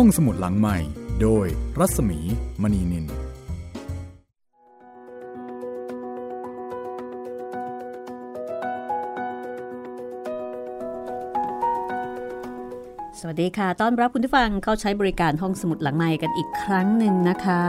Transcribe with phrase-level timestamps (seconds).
[0.00, 0.78] ห้องสมุดหลังใหม่
[1.22, 1.46] โดย
[1.78, 2.18] รัศมี
[2.62, 3.06] มณีนิน
[13.20, 17.64] สวัสดีค่ะ ต้อนรับคุณผู้ฟังเข้าใช้บริการห้องสมุดหลังใหม่กันอีกครั้งหนึ่งนะคะ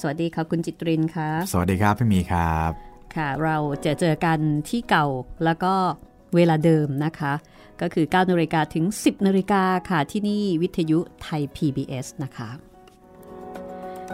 [0.00, 2.70] สวัสดีค่ะคุณจิตรินค่ะ สวัสดีครับพี่มีครับ
[3.16, 4.38] ค่ะ เราจอเจอกัน
[4.68, 5.06] ที่เก่า
[5.44, 5.74] แล้วก็
[6.34, 7.32] เวลาเดิมนะคะ
[7.80, 12.50] ก็คือ 9นาฬิกาถึง 10นาฬิกาค่ะ ที่นี่วิทยุไทย PBS นะคะ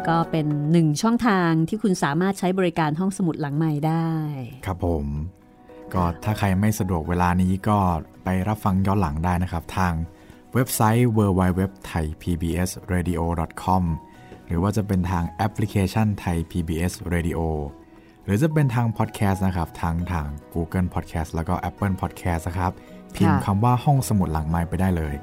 [0.09, 4.11] ก็เป็นหนึ่งช่องทางที่คุณสามารถใช้บริการห้องสมุดหลังใหม่ได้
[4.67, 5.07] ครับผม
[5.95, 7.79] ก็ถ้าใครไม่สะดวกเวลานี้ก็
[8.25, 9.93] ไปรับฟังย้อนหลังได้นะครับ ทาง
[10.55, 13.83] เว็บไซต์ www.thaipbsradio.com
[14.47, 17.41] หรือว่าจะเป็นทางแอปพลิเคชันไทย PBS Radio
[17.80, 17.80] ห
[18.33, 22.73] รือจะเป็นทางพอดแคสต์นะครับทั้งทาง Google Podcast แล้วก็ Apple Podcast นะครับ
[23.15, 25.15] พิมพ์คำว่าห้องสมุดหลังไม้ไปได้เลย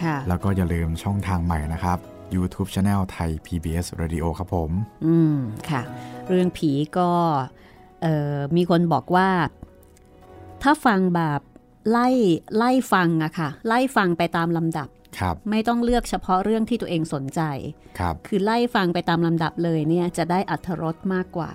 [0.00, 1.98] ค่ะแล้วก็อย่าลืมช่องทางใหม่นะครับ
[2.34, 4.70] YouTube Channel ไทย PBS Radio ครับผม
[5.06, 5.36] อืม
[5.70, 5.82] ค่ะ
[6.28, 7.10] เรื่องผีก็
[8.02, 9.28] เอ่อมีคนบอกว่า
[10.62, 11.40] ถ้าฟังแบบ
[11.90, 12.08] ไล่
[12.56, 17.40] ไล่ฟังอะค่ะ ไล่ฟังไปตามลำดับครับไม่ต้องเลือกเฉพาะเรื่องที่ตัวเองสนใจ
[17.98, 21.50] ครับ คือไล่ฟังไปตามลำดับเลยเนี่ยจะได้อัธรสมากกว่า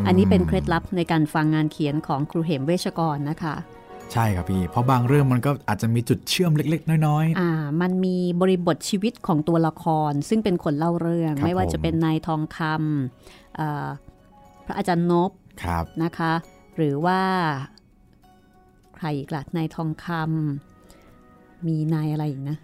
[0.00, 3.54] อืมอันนี้เป็นเคล็ดลับในการฟังงานเขียนของครูเหมเวชกรนะคะ
[4.12, 13.88] ใช่ครับพี่ เพราะบางเรื่องมันก็อาจจะมีจุดเชื่อมเล็ก ๆ น้อยอ่ามันมีบริบทชีวิตของตัวละคร ซึ่งเป็นคนเล่าเรื่องครับไม่ว่าผมจะเป็นนายทองคำเอ่อ
[14.66, 16.32] พระอาจารย์นบๆครับนะคะ
[16.76, 17.20] หรือว่า
[18.96, 22.56] ใครอีกล่ะนายทองคำมีนายอะไรอีกนะ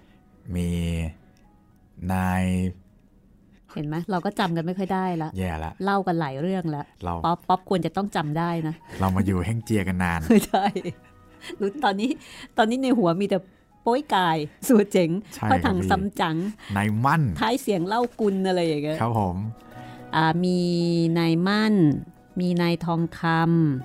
[0.57, 0.71] มี
[2.13, 2.45] นาย
[3.75, 10.67] เห็นไหมเราก็จำกันไม่ค่อยได้ละแย่ละเล่ากันหลายเรื่องแล้วเราป๊อปป๊อปควรจะต้องจำได้นะ เรามาอยู่แห้งเจียกันนานไม่ใช่
[11.61, 12.11] รู้ตอนนี้
[12.57, 13.39] ตอนนี้ในหัวมีแต่
[13.83, 16.37] โป้ยกายสูเจ๋งใช่พระถังครับพี่ซัมจัง
[16.77, 19.37] นายมั่นท้ายเสียงเล่ากุลอะไรอย่างเงี้ยครับผม
[20.17, 20.59] อ่ามี
[21.19, 21.75] นายมั่น
[22.41, 23.21] มีนายทองค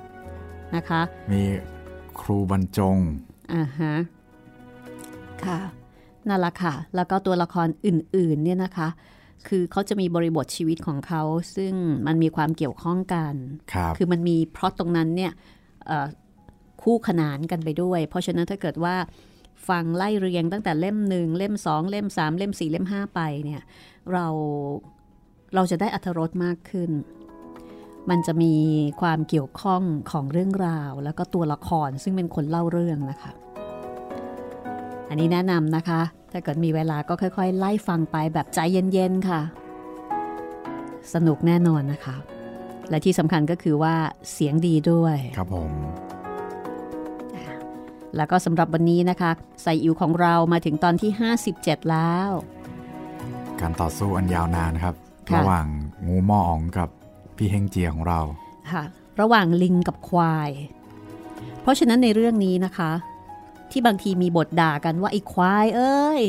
[0.05, 1.41] ำนะคะ มี
[2.19, 2.97] ครูบรรจง
[3.53, 3.93] อ่าฮะ
[5.43, 5.59] ค่ะ
[6.27, 8.87] นั่นแหละค่ะ แล้วก็ตัวละครอื่นๆเนี่ยนะคะ
[9.47, 11.23] คือเขาจะมีบริบทชีวิตของเขา
[11.55, 11.73] ซึ่ง
[12.07, 13.33] มันมีความเกี่ยวข้องกัน
[13.73, 15.31] ครับคือมันมีเพราะตรงนั้นเนี่ย
[15.87, 16.07] เอ่อ
[16.81, 18.95] คู่ขนานกันไปด้วย เพราะฉะนั้นถ้าเกิดว่า
[19.69, 23.61] ฟังไล่เรียงตั้งแต่เล่มหนึ่งเล่มสองเล่มสามเล่มสี่เล่มห้าไปเนี่ย
[24.11, 24.27] เรา
[25.55, 26.91] เราจะได้อัธรสมากขึ้น
[28.09, 28.53] มันจะมี
[29.01, 33.31] ความเกี่ยวข้องของเรื่องราว แล้วก็ตัวละครซึ่งเป็นคนเล่าเรื่องนะคะ
[35.09, 39.41] อันนี้แนะนำนะคะ ถ้าเกิดมีเวลาก็ค่อย ๆ ไล่ฟังไปแบบใจเย็นๆค่ะ
[41.13, 42.15] สนุกแน่นอนนะคะ
[42.89, 43.95] และที่สำคัญก็คือว่า
[44.31, 45.71] เสียงดีด้วย ครับผม
[48.15, 49.31] แล้วก็สำหรับวันนี้นะคะ
[49.63, 51.11] ใส่อิวของเรามาถึงตอนที่
[51.51, 52.29] 57 แล้ว
[53.61, 54.95] การต่อสู้อันยาวนานครับ
[55.29, 55.65] ค่ะระหว่าง
[56.07, 56.89] งูหม้ออ๋องกับ
[57.37, 58.19] พี่เฮงเจียของเรา
[58.71, 58.83] ค่ะ
[59.21, 60.51] ระหว่างลิงกับควาย
[61.61, 62.91] เพราะฉะนั้นในเรื่องนี้นะคะ
[63.71, 66.21] ที่บางทีมีบทด่ากันว่าไอ้ควายเอ้ย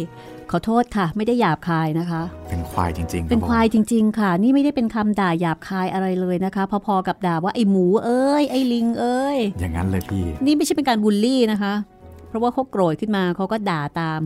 [0.50, 11.74] ขอโทษค่ะ ไม่ได้หยาบคายนะคะ เป็นควายจริง ๆ เป็นรับผมควายจริง ๆ ค่ะ นี่ไม่ได้เป็นคำด่าหยาบคายอะไรเลยนะคะ พอๆกับด่าว่าไอ้หมูเอ้ยไอ้ลิงเอ้ยอย่างนั้นเลยพี่ นี่ไม่ใช่เป็นการบูลลี่นะคะ
[12.28, 14.20] เพราะว่าเขาโกรธขึ้นมาเขาก็ด่าตาม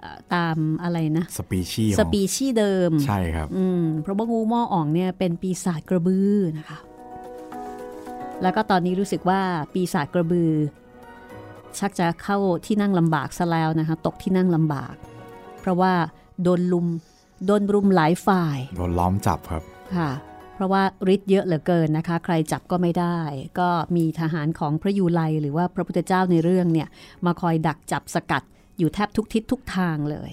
[0.00, 6.78] เอ่อตามอะไรนะ สปีชีส์สของปีชีส์เดิม ใช่ครับ อืมเพราะว่างูหม้ออ่องเนี่ยเป็นปีศาจกระบือนะคะ
[8.42, 9.40] แล้วก็ตอนนี้รู้สึกว่า
[9.72, 10.52] ปีศาจกระบือ
[11.78, 12.36] ชักจะเข้า
[12.66, 14.94] ที่นั่งลำบากซะแล้วนะคะ ตกที่นั่งลำบาก
[15.60, 15.92] เพราะว่า
[16.42, 16.86] โดนลุม
[17.46, 19.62] โดนรุมหลายฝ่ายโดนล้อมจับครับ
[19.96, 20.10] ค่ะ
[20.54, 20.82] เพราะว่า
[21.14, 23.18] ฤทธิ์เยอะเหลือเกินนะคะ ใครจับก็ไม่ได้
[23.60, 26.88] ก็มีทหารของพระยูไลหรือว่าพระพุทธเจ้าในเรื่องเนี่ย
[27.26, 28.42] มาคอยดักจับสกัด
[28.78, 30.30] อยู่แทบทุกทิศทุกทางเลย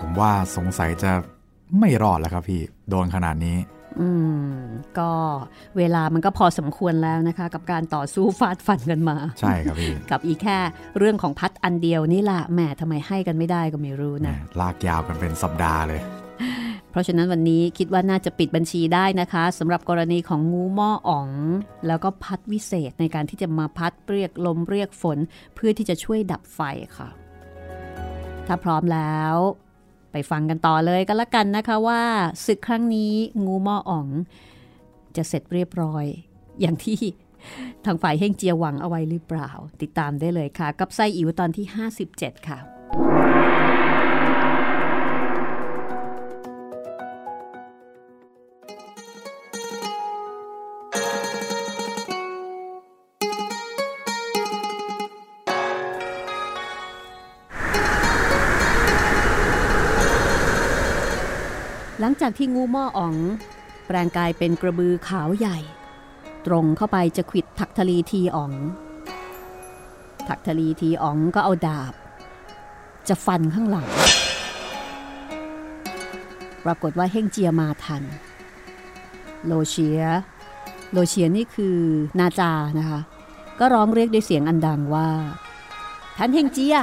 [0.00, 1.10] ผมว่าสงสัยจะ
[1.78, 2.60] ไม่รอดแล้วครับพี่
[2.90, 3.56] โดนขนาดนี้
[4.00, 4.08] อื
[4.48, 4.52] ม
[4.98, 5.10] ก็
[5.78, 10.58] เวลามันก็พอสมควรแล้วนะคะ กับการต่อสู้ฟาดฟันกันมา ใช่ครับพี่ กับอีกแค่
[10.98, 16.00] เรื่องของพัดอันเดียวนี่แหละแหมทำไมให้กันไม่ได้ก็ไม่รู้แหมนะ ลากยาวกันเป็นสัปดาห์เลย
[16.90, 21.30] เพราะฉะนั้นวันนี้คิดว่าน่าจะปิดบัญชีได้นะคะสำหรับกรณีของงูหม้ออ๋อง
[21.86, 25.18] แล้วก็พัดวิเศษในการที่จะมาพัดเรียกลมเรียกฝน
[25.54, 26.60] เพื่อที่จะช่วยดับไฟ
[26.98, 27.08] ค่ะ
[28.46, 29.34] ถ้าพร้อมแล้ว
[30.16, 32.02] ไปฟังกันต่อเลยก็แล้วกันนะคะว่า
[32.46, 33.12] ศึกครั้งนี้
[33.44, 34.06] งูมออ๋อง
[35.16, 36.04] จะเสร็จเรียบร้อย
[36.60, 37.00] อย่างที่
[37.84, 39.50] ทางฝ่ายเฮงเจียหวังเอาไว้หรือเปล่า
[39.82, 41.66] ติดตามได้เลยค่ะ กับไสอิ๋วตอนที่
[42.06, 42.58] 57 ค่ะ
[62.22, 63.16] จากที่งูหม้ออ๋อง
[63.86, 65.58] แปลงกายเป็นกระบือขาวใหญ่
[66.46, 68.52] ตรงเข้าไปจะขิดถักทลีทีอ๋อง
[70.28, 71.92] ถักทลีทีอ๋องก็เอาดาบ
[73.08, 73.88] จะฟันข้างหลัง
[76.64, 78.02] ปรากฏว่าเฮ่งเจียมาทัน
[79.46, 80.02] โลเชีย
[80.92, 81.76] โลเชียนี่คือ
[82.18, 83.00] นาจานะคะ
[83.58, 85.08] ก็ร้องเรียกด้วยเสียงอันดังว่า
[86.18, 86.76] ท่านเฮงเจีย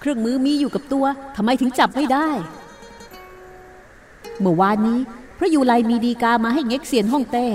[0.00, 1.04] เครื่องมือมีอยู่กับตัว
[1.36, 2.28] ทำไมถึงจับไม่ได้
[4.40, 4.98] เมื่อวานนี้
[5.38, 7.46] พระยูไลมีดีกามาให้เง็กเซียนฮ่องเต้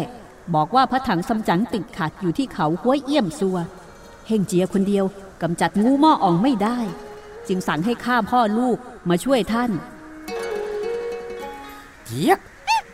[0.55, 3.57] บอกว่าพระถังซัมจั๋งติดขัดอยู่ที่เขาห้วยเอี้ยมซัว
[4.27, 5.05] เฮงเจียคนเดียว
[5.41, 6.79] กำจัดงูหม้ออ่องไม่ได้
[7.47, 8.77] จึงสั่งให้ข้าพ่อลูก
[9.09, 9.71] มาช่วยท่าน
[12.05, 12.39] เจี๊ยก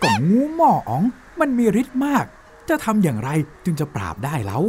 [0.02, 1.04] ก็งูหม้ออ๋อง
[1.40, 2.26] มันมีฤทธิ์มาก
[2.70, 3.30] จะทำอย่างไร
[3.66, 4.64] จึงจะปราบได้แล้ว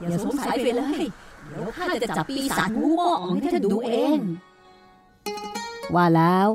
[0.00, 1.02] อย่าสงสัยไปเลย
[1.48, 4.18] เดี๋ยวข้าจะจับปีศาจงูหม้ออ๋องให้ท่านดูเอง
[5.94, 6.48] ว่าแล้ว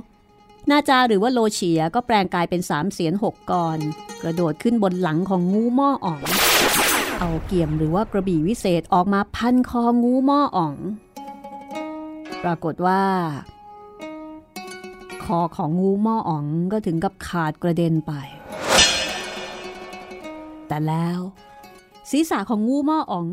[0.70, 3.80] นาจาหรือว่าโลเฉียก็แปลงกายเป็นสามเสียนหกกร
[4.22, 6.22] กระโดดขึ้นบนหลังของงูหม้ออ๋อง
[7.20, 10.76] เอาเกี่ยมหรือว่ากระบี่วิเศษออกมาพันคองูหม้ออ๋อง
[12.44, 13.04] ปรากฏว่า
[15.24, 18.14] คอของงูหม้ออ๋องก็ถึงกับขาดกระเด็นไป
[20.68, 21.20] แต่แล้ว
[22.12, 23.28] ศีรษะของงูหม้ออ๋อง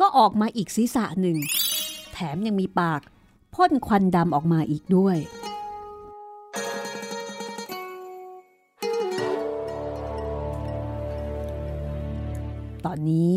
[0.00, 1.38] ก็ออกมาอีกศีรษะหนึ่ง
[2.12, 3.00] แถมยังมีปาก
[3.54, 5.16] พ่นควันดำออกมาอีกด้วย
[12.84, 13.34] ตอนนี้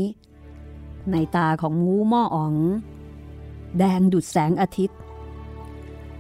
[1.12, 2.56] ในตาของงูหม้ออ๋อง
[3.78, 4.98] แดงดุดแสงอาทิตย์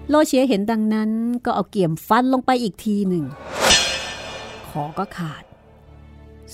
[0.09, 1.09] โลเชียเห็นดังนั้น
[1.45, 3.25] ก็เอาเกี่ยมฟันลงไปอีกทีหนึ่ง
[4.69, 5.44] คอก็ขาด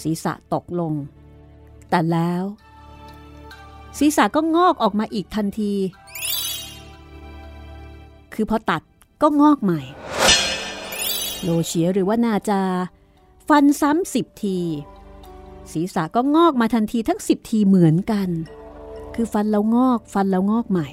[0.02, 0.94] ศีรษะตกลง
[1.90, 2.44] แต่แล้ว
[3.98, 5.74] ศีรษะก็งอกออกมาอีกทันที
[8.34, 8.82] คือพอตัด
[9.22, 9.82] ก็งอกใหม่
[11.44, 12.62] โลเชียหรือว่านาจา
[13.48, 14.60] ฟันซ้ำสิบที
[15.72, 18.30] ศีรษะก็งอกมาทันทีทั้งสิบทีเหมือนกัน
[19.16, 20.88] คือฟันแล้วงอกฟันแล้วงอกใหม่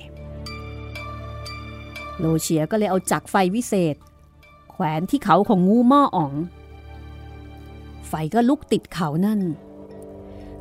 [2.19, 3.97] โลเชียก็เลยเอาจักรไฟวิเศษ
[4.71, 6.33] แขวนที่เขาของงูหม้ออ๋อง
[8.09, 9.41] ไฟก็ลุกติดเขานั่น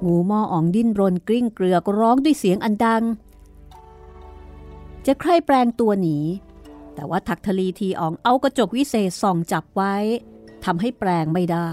[0.05, 3.03] งูหม้ออ๋องดิ้นรนกลิ้งเกลือกร้องด้วยเสียงอันดัง
[5.05, 6.17] จะใคร่แปลงตัวหนี
[6.95, 9.95] แต่ว่าถักทลีทีอ๋องเอากระจกวิเศษส่องจับไว้
[10.65, 11.69] ทำให้แปลงไม่ได้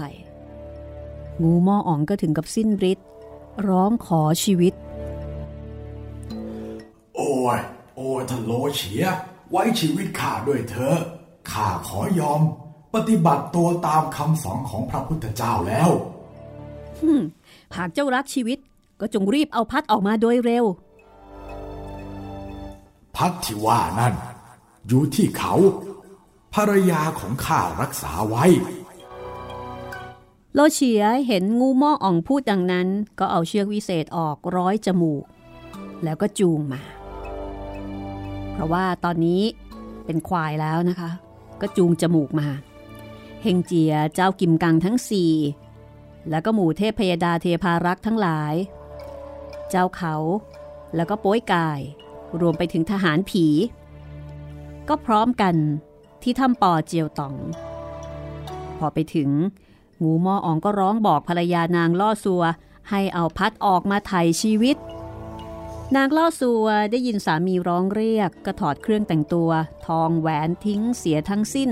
[1.43, 3.05] งูหม้ออ๋องก็ถึงกับสิ้นฤทธิ์
[3.67, 4.73] ร้องขอชีวิต
[7.15, 7.59] โอ้ย
[7.95, 9.03] โอ้ยท่านโลเฉีย
[9.51, 10.99] ไว้ชีวิตข้าด้วยเถอะ
[11.51, 12.41] ข้าขอยอม
[12.93, 15.89] ปฏิบัติตัวตามคำสอนของพระพุทธเจ้าแล้ว
[17.77, 18.57] หากเจ้ารักชีวิต
[18.99, 20.65] ก็จงรีบเอาพัดออกมาโดยเร็ว
[23.15, 24.13] พัดที่ว่านั่น
[24.87, 25.53] อยู่ที่เขา
[26.53, 28.45] ภรรยาของข้ารักษาไว้
[30.59, 32.87] โลเฉียเห็นงูหม้ออ่องพูดดังนั้น
[33.19, 35.23] ก็เอาเชือกวิเศษออกร้อยจมูก
[36.03, 36.81] แล้วก็จูงมา
[38.51, 39.41] เพราะว่าตอนนี้
[40.05, 41.11] เป็นควายแล้วนะคะ
[41.61, 42.47] ก็จูงจมูกมา
[43.43, 45.33] เฮงเจียเจ้ากิมกังทั้งสี่
[46.29, 48.53] แล้วก็หมู่เทพพยดาเทพารักษ์ทั้งหลาย
[49.69, 50.15] เจ้าเขา
[50.95, 51.79] แล้วก็โป้ยกาย
[52.41, 53.45] รวมไปถึงทหารผี
[54.89, 55.55] ก็พร้อมกัน
[56.23, 57.35] ที่ถ้ำปอเจียวตอง
[58.77, 59.29] พอไปถึง
[60.03, 62.43] งูหม้ออ่องก็ร้องบอกภรรยานางล่อซัว
[62.89, 64.77] ให้เอาพัดออกมาไถ่ชีวิต
[65.95, 69.49] นางล่อซัวได้ยินสามีร้องเรียกก็ถอดเครื่องแต่งตัว
[69.87, 71.69] ทองแหวนทิ้งเสียทั้งสิ้น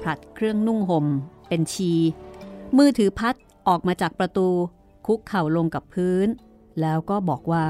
[0.00, 1.06] ผลัดเครื่องนุ่งห่ม
[1.48, 1.92] เป็นชี
[2.76, 3.34] มือถือพัด
[3.68, 4.48] ออกมาจากประตู
[5.06, 6.28] คุกเข่าลงกับพื้น
[6.80, 7.66] แล้วก็บอกว่า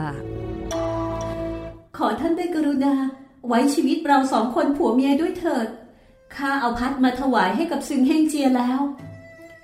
[1.96, 2.94] ขอท่านได้กรุณา
[3.48, 5.68] ไว้ชีวิตเราสองคนผัวเมียด้วยเถิด
[6.36, 8.80] ข้าเอาพัดมาถวายให้กับซึงเฮงเจียแล้ว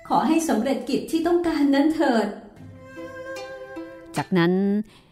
[0.07, 2.27] ขอให้สำเร็จกิจที่ต้องการนั้นเถิด
[4.17, 4.53] จากนั้น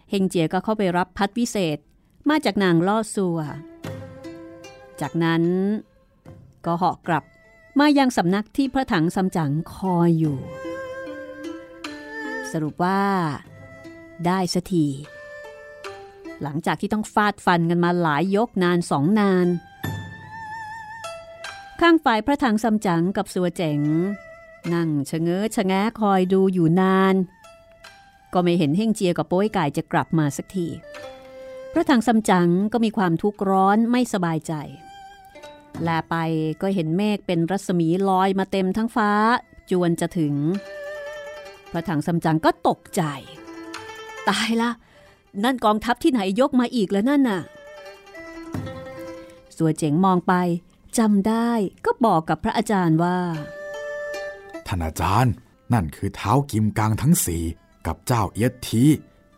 [0.09, 1.77] เฮงเจียก็เข้าไปรับพัดวิเศษ
[2.29, 3.39] มาจากนางล่อซัว
[5.01, 5.43] จากนั้น
[6.65, 7.23] ก็เหาะกลับ
[7.79, 10.37] มายังสำนักที่พระถังซัมจั๋งคอยอยู่
[12.51, 13.01] สรุปว่า
[14.25, 14.87] ได้สัที
[16.41, 19.47] หลังจากที่ต้องฟาดฟันกันมาหลายยกนานสองนาน
[21.81, 23.79] ข้างฝ่ายพระถังซัมจั๋งกับสัวเจ๋ง
[24.73, 27.15] นั่งชะเง้อชะแงะคอยดูอยู่นาน
[28.33, 30.67] ก็ไม่เห็นเฮ่งเจียกับโป้ยไก่จะกลับมาสักที
[31.71, 34.53] พระถังซัมจั๋งก็มีความทุกข์ร้อนไม่สบายใจ
[35.83, 36.15] แลไป
[36.61, 39.11] ก็เห็นเมฆเป็นรัศมีลอยมาเต็มทั้งฟ้า
[39.71, 40.35] จวนจะถึง
[41.71, 43.01] พระถังซัมจั๋งก็ตกใจ
[44.29, 44.71] ตายละ
[45.43, 47.41] นั่นกองทัพที่ไหนยกมาอีกแล้วนั่นน่ะ
[49.57, 50.33] สัวเจ๋งมองไป
[50.97, 51.51] จำได้
[51.85, 53.17] ก็บอกกับพระอาจารย์ว่า
[54.67, 55.33] ท่านอาจารย์
[55.73, 57.43] นั่นคือเท้ากิมกังทั้งสี่
[57.85, 58.83] กับเจ้าเอียดที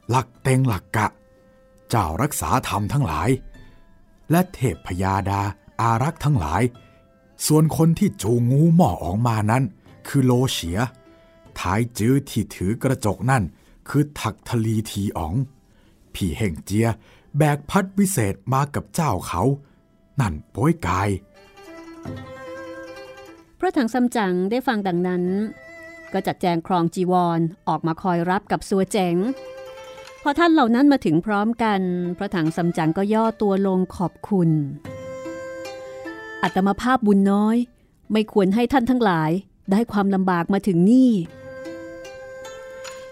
[0.09, 1.07] หลักเต็งหลักกะ
[1.89, 3.29] เจ้ารักษาธรรมทั้งหลาย
[4.31, 5.41] และเทพพยาดา
[5.81, 6.63] อารักษ์ทั้งหลาย
[7.47, 9.63] ส่วนคนที่จูงงูหม้อออกมานั้น
[10.07, 10.79] คือโลเฉีย
[11.59, 13.43] ท้ายจื้อที่ถือกระจกนั่น
[13.89, 15.33] คือถักทลีทีอ๋อง
[16.13, 16.87] พี่เฮ่งเจีย
[17.37, 19.43] แบกพัดวิเศษมากับเจ้าเขา
[20.19, 21.09] นั่นโป้ยกาย
[23.59, 25.23] พระถังซัมจั๋งได้ฟังดังนั้น
[26.13, 29.15] ก็จัดแจงครองจีวรออกมาคอยรับกับสัวเจ๋ง
[30.23, 31.81] พอท่านเหล่านั้นมาถึงพร้อมกัน
[32.17, 34.49] พระถังซัมจั๋งก็ย่อตัวลงขอบคุณ
[36.43, 37.57] อัตมาภาพบุญน้อย
[38.11, 39.31] ไม่ควรให้ท่านทั้งหลาย
[39.71, 41.11] ได้ความลำบากมาถึงนี่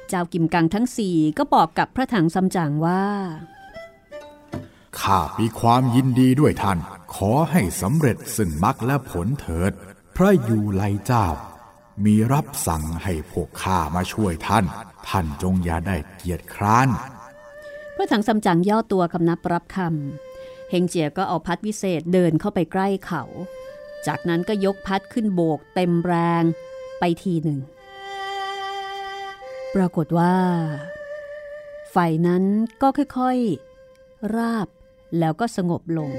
[0.08, 3.04] เจ้ากิมกังทั้งสี่ก็บอกกับพระถังซัมจั๋งว่า
[5.00, 6.78] ข้ามีความยินดีด้วยท่าน
[7.16, 9.74] ขอให้สำเร็จซึ่งมรรคและผลเถิด
[10.20, 11.28] พระยูไลเจ้า
[12.06, 14.66] มีรับสั่งให้พวกข้ามาช่วยท่าน
[15.08, 16.90] ท่านจงอย่าได้เกียจคร้าน
[17.96, 23.24] พระถังซัมจั๋งย่อตัวคำนับรับคำเฮงเจียก็เอาพัดวิเศษเดินเข้าไปใกล้เขา
[24.08, 26.44] จากนั้นก็ยกพัดขึ้นโบกเต็มแรง
[27.00, 27.60] ไปทีหนึ่ง
[29.76, 30.36] ปรากฏว่า
[31.92, 32.44] ไฟนั้น
[32.82, 34.68] ก็ค่อยๆ ราบ
[35.20, 36.12] แล้วก็สงบลง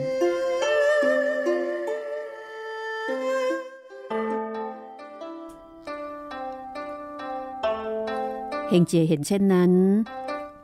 [8.81, 9.73] งเจียเห็นเช่นนั้น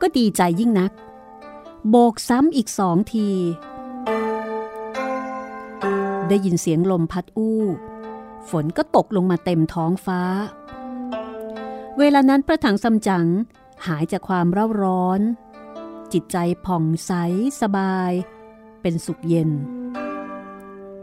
[0.01, 0.91] ก็ดีใจยิ่งนัก
[1.89, 3.29] โบกซ้ำอีกสองที
[6.29, 7.61] ได้ยินเสียงลมพัดอู้
[8.49, 10.21] ฝนก็ตกลงมาเต็มท้องฟ้า
[11.99, 13.27] เวลานั้นพระถังซัมจั๋ง
[13.87, 15.21] หายจากความเร่าร้อน
[16.13, 17.11] จิตใจผ่องใส
[17.61, 18.11] สบาย
[18.81, 19.49] เป็นสุขเย็น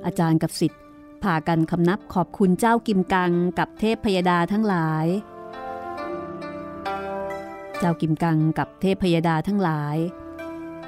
[0.05, 0.83] อาจารย์กับสิทธิ์
[1.23, 5.07] พากันคำนับขอบคุณเจ้ากิมกังกับเทพพยดาทั้งหลาย
[7.83, 9.97] เจ้ากิมกังกับเทพพยดาทั้งหลาย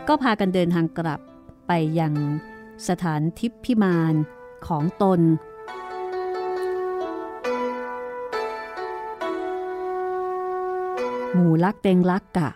[0.09, 1.21] ก็พากันเดินทางกลับ
[1.67, 2.15] ไปยัง
[2.89, 4.15] สถานทิพพิมาน
[4.67, 5.21] ของตน
[11.35, 12.51] หมูลักเตงลักกะ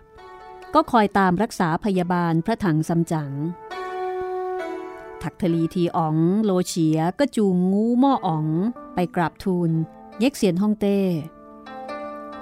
[0.74, 3.32] ก็คอยตามรักษาพยาบาลพระถังซัมจั๋ง
[5.22, 8.46] ถักทลีทีอ๋องโลเฉียก็จูงงูหม้ออ๋อง
[8.94, 9.70] ไปกราบทูล
[10.18, 10.98] เย็กเซียนฮ่องเต้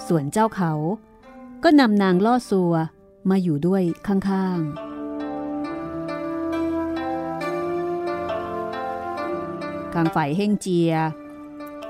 [0.06, 0.72] ส่วนเจ้าเขา
[1.66, 2.74] ก็นำนางล่อซัว
[3.30, 4.94] มาอยู่ด้วยข้างๆ
[9.94, 10.92] กลางฝ่ายเฮ่งเจีย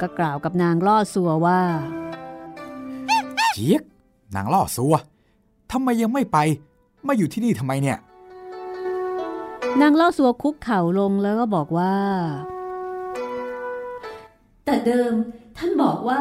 [0.00, 1.60] ก็กล่าวกับนางล่อซัวว่า
[3.54, 3.82] เจี๊ยก
[4.36, 4.94] นางล่อซัว
[5.72, 6.38] ทำไมยังไม่ไป
[7.06, 7.98] มาอยู่ที่นี่ทำไมเนี่ย
[9.80, 11.94] นางเล่าสัวคุกเข่าลงแล้วก็บอกว่า
[14.64, 15.12] แต่เดิม
[15.56, 16.16] ท่านบอกว่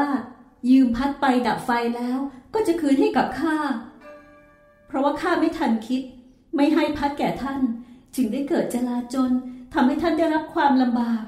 [0.70, 2.18] ยืมพัดไปดับไฟแล้ว
[2.54, 3.58] ก็จะคืนให้กับข้า
[4.86, 6.02] เพราะว่าข้าไม่ทันคิด
[6.56, 7.60] ไม่ให้พัดแก่ท่าน
[8.16, 9.30] จึงได้เกิดจลาจน
[9.74, 11.22] ทำให้ท่านได้รับความลำบาก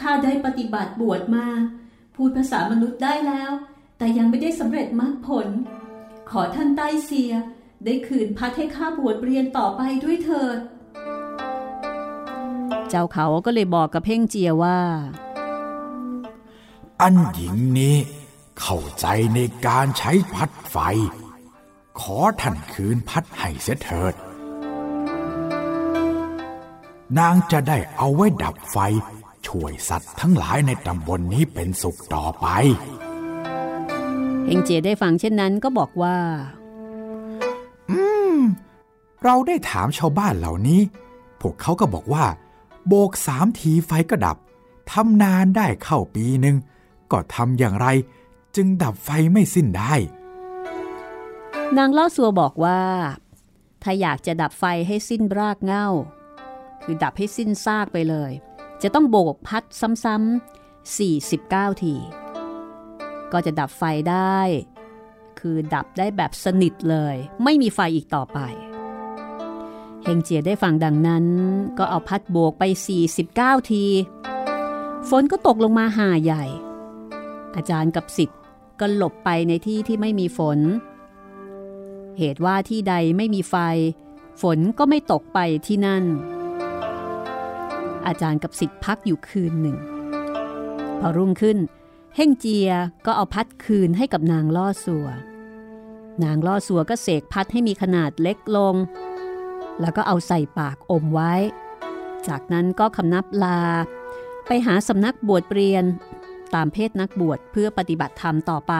[0.00, 1.46] ข้าได้ปฏิบัติบวชมา
[2.14, 3.50] พูดภาษามนุษย์ได้แล้ว
[3.98, 5.48] แต่ยังไม่ได้สำเร็จมรรคผล
[6.30, 7.32] ขอท่านใต้เสีย
[7.84, 10.58] ได้คืนพัดให้ข้าบวชเรียนต่อไปด้วยเถิด
[12.88, 14.78] เจ้าเขาก็เลยบอกกับเพ่งเจียว่า
[17.00, 17.96] อันหญิงนี้
[18.60, 20.76] เข้าใจในการใช้พัดไฟ
[22.00, 24.14] ขอท่านคืนพัดให้เสียเถิด
[27.18, 28.78] นางจะได้เอาไว้ดับไฟ
[29.46, 32.46] ช่วยสัตว์ทั้งหลายในตำบลนนี้เป็นสุขต่อไป
[34.44, 36.16] เฮงเจียได้ฟังเช่นนั้นก็บอกว่า
[39.24, 40.80] เราได้ถามชาวบ้านเหล่านี้
[41.40, 42.24] พวกเขาก็บอกว่า
[42.86, 44.36] โบกสามทีไฟก็ดับ
[44.90, 46.56] ทำนานได้เข้าปีหนึ่ง
[47.12, 47.86] ก็ทำอย่างไร
[48.56, 49.94] จึงดับไฟไม่สิ้นได้
[51.76, 52.82] นางเล่าสัวบอกว่า
[53.82, 55.88] ถ้าอยากจะดับไฟให้สิ้นรากเง้า
[56.82, 58.32] คือดับให้สิ้นซากไปเลย
[58.82, 59.64] จะต้องโบกพัด
[60.04, 61.94] ซ้ำๆ49 ที
[63.32, 64.40] ก็จะดับไฟได้
[65.38, 68.38] คือดับได้แบบสนิทเลย ไม่มีไฟอีกต่อไป
[70.02, 71.24] เฮงเจียได้ฟังดังนั้น
[71.78, 72.62] ก็เอาพัดโบกไป
[73.18, 73.84] 49 ที
[75.08, 76.44] ฝนก็ตกลงมาหาใหญ่
[77.56, 78.38] อาจารย์กับสิทธิ์
[78.82, 80.58] ก็หลบไปในที่ที่ไม่มีฝน
[82.18, 83.56] เหตุว่าที่ใดไม่มีไฟ
[84.42, 86.04] ฝนก็ไม่ตกไปที่นั่น
[88.06, 89.76] อาจารย์กับสิทธิ์พักอยู่คืนหนึ่ง
[91.00, 91.58] พอรุ่งขึ้น
[92.16, 92.70] เฮ่งเจีย
[93.06, 95.08] ก็เอาพัดคืนให้กับนางล่อสัว
[96.24, 98.74] นางล่อสัวก็เสกพัดให้มีขนาดเล็กลง
[99.80, 101.34] แล้วก็เอาใส่ปากอมไว้
[102.28, 103.60] จากนั้นก็คำนับลา
[104.46, 105.84] ไปหาสำนักบวชเรียน
[106.54, 108.74] ตามเพศนักบวชเพื่อปฏิบัติธรรมต่อไป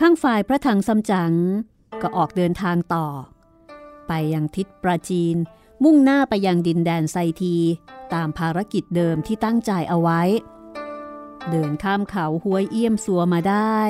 [0.00, 1.32] ข้างฝ่ายพระถังซัมจั๋ง
[2.02, 3.06] ก็ออกเดินทางต่อ
[4.08, 5.36] ไปยังทิศปราจีน
[5.84, 7.56] มุ่งหน้าไปยังดินแดนไซที
[8.14, 10.22] ตามภารกิจเดิมที่ตั้งใจเอาไว้
[11.50, 13.80] เดินข้ามเขาห้วยเอี้ยมสัวมาได้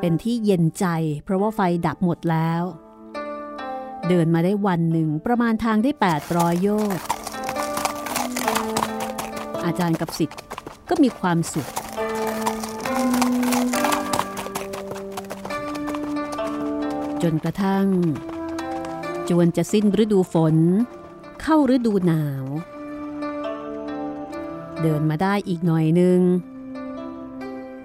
[0.00, 0.86] เป็นที่เย็นใจ
[1.24, 2.62] เพราะว่าไฟดับหมดแล้ว
[4.08, 5.92] เดินมาได้วันหนึ่งประมาณทางได้
[6.26, 7.04] 800 โยชน์
[9.66, 10.38] อาจารย์กับสิทธิ์
[10.88, 11.68] ก็มีความสุข
[17.22, 17.86] จนกระทั่ง
[19.28, 20.56] จวนจะสิ้นฤดูฝน
[21.42, 22.44] เข้าฤดูหนาว
[24.82, 26.20] เดินมาได้อีกหน่อยหนึ่ง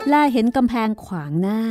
[0.07, 1.61] แลเห็นกำแพงขวางหน้า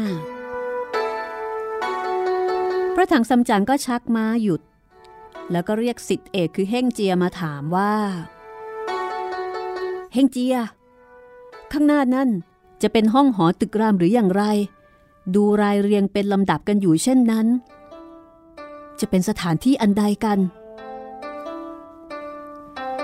[2.94, 4.62] พระถังซัมจั๋งก็ชักม้าหยุด
[5.50, 7.94] แล้วก็เรียกสิทธิเอกคือเฮ่งเจียมาถามว่า
[10.12, 10.56] เฮ่งเจีย
[11.72, 12.30] ข้างหน้านั่น
[12.82, 14.44] จะเป็นห้องหอตึกรามหรืออย่างไร
[15.34, 17.46] ดูรายเรียงเป็นลำดับกันอยู่เช่นนั้น
[19.00, 20.38] จะเป็นสถานที่อันใดกัน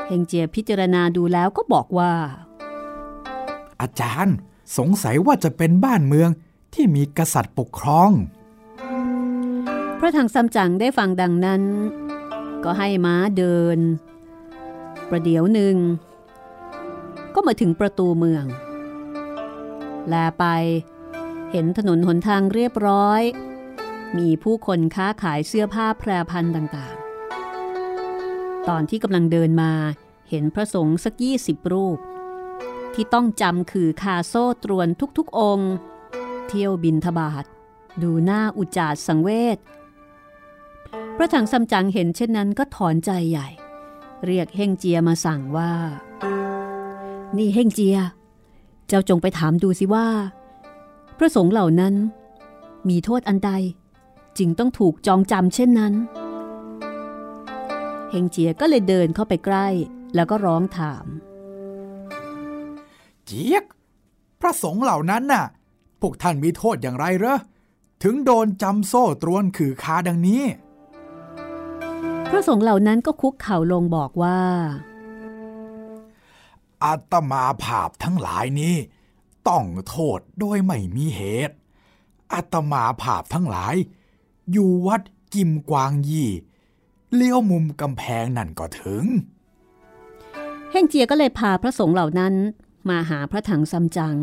[0.06, 2.12] เฮงเจียพิจารณาดูแล้วก็บอกว่า
[3.80, 4.36] อาจารย์
[4.78, 6.30] สงสัยว่าจะเป็นบ้านเมือง
[6.74, 8.10] ที่มีกษัตริย์ปกครอง
[9.98, 11.62] พระถังซัมจั๋งได้ฟังดังนั้น
[12.64, 13.78] ก็ให้ม้าเดิน
[15.08, 15.76] ประเดี๋ยวหนึ่ง
[17.34, 18.44] ก็มาถึงประตูเมือง
[20.08, 20.44] แลไป
[21.50, 23.22] เห็นถนนหนทางเรียบร้อย
[24.18, 29.72] มีผู้คนค้าขายเสื้อผ้าแพรพันต่างๆ ตอนที่กำลังเดินมา
[30.30, 31.98] เห็นพระสงฆ์สักยี่สิบรูป
[32.94, 34.88] ที่ต้องจำคือคาโซ่ตรวน
[35.18, 35.72] ทุกๆองค์
[36.48, 37.44] เที่ยวบินทบาท
[38.02, 39.58] ดูหน้าอุจจาดสังเวช
[41.16, 43.48] พระถังซัมจั๋งเห็นเช่นนั้นก็ถอนใจใหญ่
[44.24, 45.72] เรียกเฮงเจียมาสั่งว่า
[47.38, 47.98] นี่เฮ่งเจีย
[48.88, 50.06] เจ้าจงไปถามดูสิว่า
[51.18, 51.94] พระสงฆ์เหล่านั้น
[52.88, 53.50] มีโทษอันใด
[54.38, 55.94] จึงต้องถูกจองจำเช่นนั้น
[58.10, 59.66] เฮงเจียก็เลยเดินเข้าไปใกล้
[60.14, 61.04] แล้วก็ร้องถาม
[63.24, 63.64] เจี๊ยก
[64.40, 65.44] พระสงฆ์เหล่านั้นน่ะ
[66.00, 67.38] พวกท่านมีโทษอย่างไรเหรอ
[68.02, 70.42] ถึงโดนจำโซ่ตรวนขือคาดังนี้
[72.30, 74.38] พระสงฆ์เหล่านั้นก็คุกเข่าลงบอกว่า
[76.84, 78.74] อาตมาภาพทั้งหลายนี้
[79.48, 81.56] ต้องโทษโดยไม่มีเหตุ
[82.32, 83.74] อาตมาภาพทั้งหลาย
[84.52, 85.02] อยู่วัด
[85.34, 86.28] กิมกวางยี่
[87.14, 89.04] เลี้ยวมุมกำแพงนั่นก็ถึง
[90.70, 92.34] เฮงเจียก็เลยพาพระสงฆ์เหล่านั้น
[92.88, 94.18] มาหาพระถังซัมจั๋ง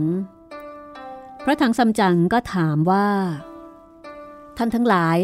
[1.43, 3.07] พระถังซัมจั๋งก็ถามว่า
[4.57, 5.17] ท่านทั้งหลาย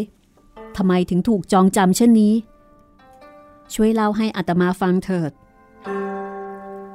[0.77, 2.33] ทำไมถึงถูกจองจำเช่นนี้
[3.73, 5.31] ช่วยเล่าให้อัตมาฟังเถิด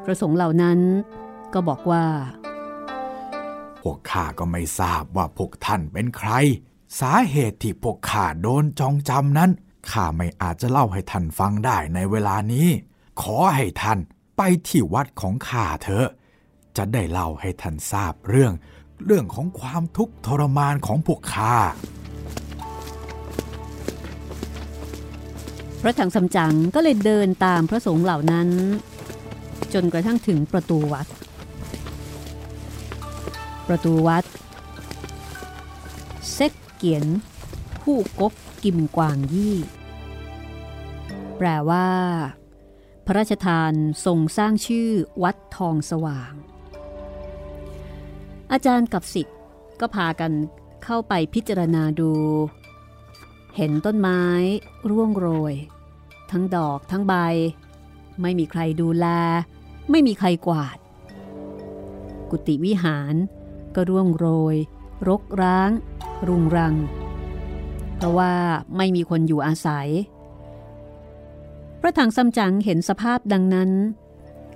[0.04, 0.78] พระสงฆ์เหล่านั้น
[1.54, 2.04] ก็บอกว่า
[3.82, 6.30] พวกข้าก็ไม่ทราบว่าพวกท่านเป็นใคร
[7.00, 9.50] สาเหตุที่พวกข้าโดนจองจำนั้น
[9.90, 12.68] ข้าไม่อาจจะเล่าให้ท่านฟังได้ในเวลานี้
[13.22, 13.98] ขอให้ท่าน
[14.36, 16.08] ไปที่วัดของข้าเถอะ
[16.76, 18.52] จะได้เล่าให้ท่านทราบเรื่อง
[19.06, 21.56] เรื่องของความทุกข์ทรมานของพวกข้า
[25.82, 28.48] พระถังซัมจั๋งก็เลยเดินตามพระสงฆ์เหล่านั้น
[29.74, 31.06] จนกระทั่งถึงประตูวัด
[33.68, 34.24] ประตูวัด
[36.32, 37.06] เซ็กเกียน
[37.82, 38.32] ผู้กบ
[38.64, 39.56] กิมกวางยี่
[41.38, 41.88] แปลว่า
[43.06, 43.72] พระราชทาน
[44.06, 44.88] ทรงสร้างชื่อ
[45.22, 46.32] วัดทองสว่าง
[48.52, 49.38] อาจารย์กับสิทธิ์
[49.80, 50.32] ก็พากัน
[50.84, 52.12] เข้าไปพิจารณาดู
[53.56, 54.22] เห็นต้นไม้
[54.90, 55.54] ร่วงโรย
[56.30, 57.14] ทั้งดอกทั้งใบ
[58.20, 59.06] ไม่มีใครดูแล
[59.90, 60.78] ไม่มีใครกวาด
[62.30, 63.14] กุฏิวิหาร
[63.74, 64.56] ก็ร่วงโรย
[65.08, 65.70] รกร้าง
[66.28, 66.74] รุงรัง
[67.96, 68.34] เพราะว่า
[68.76, 69.88] ไม่มีคนอยู่อาศัย
[71.80, 73.70] พระถังซัมจั๋งเห็นสภาพดังนั้น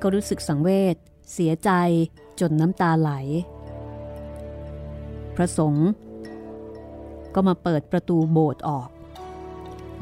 [0.02, 0.96] ก็รู้สึกสังเวช
[1.32, 1.70] เสียใจ
[2.40, 3.10] จนน้ำตาไหล
[5.36, 5.88] พระสงฆ์
[7.34, 8.88] ก็มาเปิดประตูโบสถ์ออก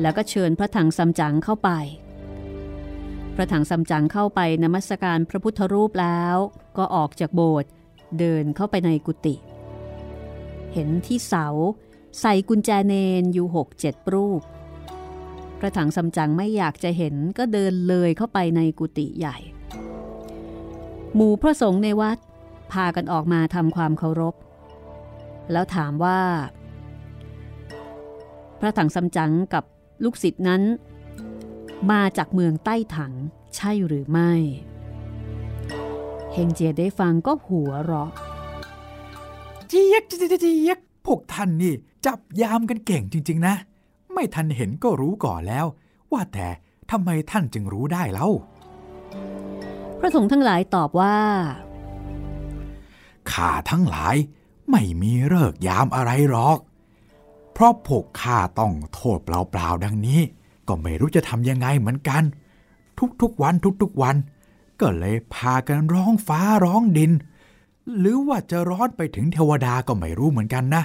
[0.01, 1.71] แล้วก็เชิญพระถังซัมจั๋งเข้าไป
[3.35, 6.37] พระถังซัมจั๋งเข้าไปนมัสการพระพุทธรูปแล้ว
[6.77, 7.71] ก็ออกจากโบสถ์
[8.19, 9.35] เดินเข้าไปในกุฏิ
[10.73, 11.47] เห็นที่เสา
[12.21, 14.41] ใส่กุญแจเนนอยู่หกเจ็ดรูป
[15.59, 19.37] พระถังซัมจั๋งไม่อยากจะเห็นก็เดินเลยเข้าไปในกุฏิใหญ่
[21.15, 22.19] หมู่พระสงฆ์ในวัด
[22.73, 24.35] พากันออกมาทำความเคารพ
[25.53, 26.21] แล้วถามว่า
[28.61, 29.65] พระถังซัมจั๋งกับ
[30.05, 30.63] ลูกศิษย์นั้น
[31.91, 33.13] มาจากเมืองใต้ถัง
[33.57, 34.33] ใช่หรือไม่
[36.33, 38.11] เฮงเจียได้ฟังก็หัวเราะ
[39.69, 41.75] เจี๊ยกเจี๊ยกเจี๊ยกพวกท่านนี่
[42.07, 43.55] จับยามกันเก่งจริง ๆ นะ
[44.13, 45.67] ไม่ทันเห็นก็รู้ก่อนแล้ว
[46.13, 46.49] ว่าแต่
[46.91, 48.29] ทำไมท่านจึงรู้ได้เล่า
[49.99, 51.17] พระสงฆ์ทั้งหลายตอบว่า
[53.33, 54.17] ข้าทั้งหลาย
[54.71, 56.59] ไม่มีเลิกยามอะไรหรอก
[57.53, 60.21] เพราะพวกข้าต้องโทษเปล่าๆดังนี้
[60.69, 62.23] ก็ไม่รู้จะทำยังไงเหมือนกัน
[63.21, 64.17] ทุกๆวันทุกๆวัน
[64.81, 67.13] ก็เลยพากันร้องฟ้าร้องดิน
[67.99, 70.83] หรือว่าจะร้อนไปถึงเทวดาก็ไม่รู้เหมือนกันนะ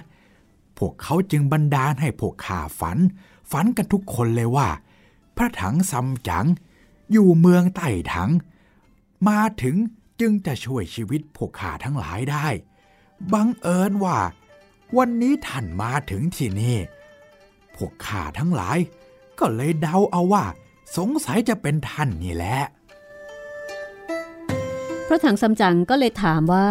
[0.78, 2.98] พวกเขาจึงบันดาลให้พวกข้าฝัน
[3.52, 4.68] ฝันกันทุกคนเลยว่า
[5.36, 6.46] พระถังซัมจั๋ง
[7.12, 8.30] อยู่เมืองใต้ถัง
[9.28, 9.76] มาถึง
[10.20, 12.48] จึงจะช่วยชีวิตพวกข้าทั้งหลายได้
[13.34, 14.18] บังเอิญว่า
[14.98, 16.78] วันนี้ท่านมาถึงที่นี่
[17.76, 18.78] พวกข้าทั้งหลาย
[19.40, 20.46] ก็เลยเดาเอาว่า
[20.98, 22.60] สงสัยจะเป็นท่านนี่แหละ
[25.08, 26.70] พระถังซัมจั๋งก็เลยถามว่า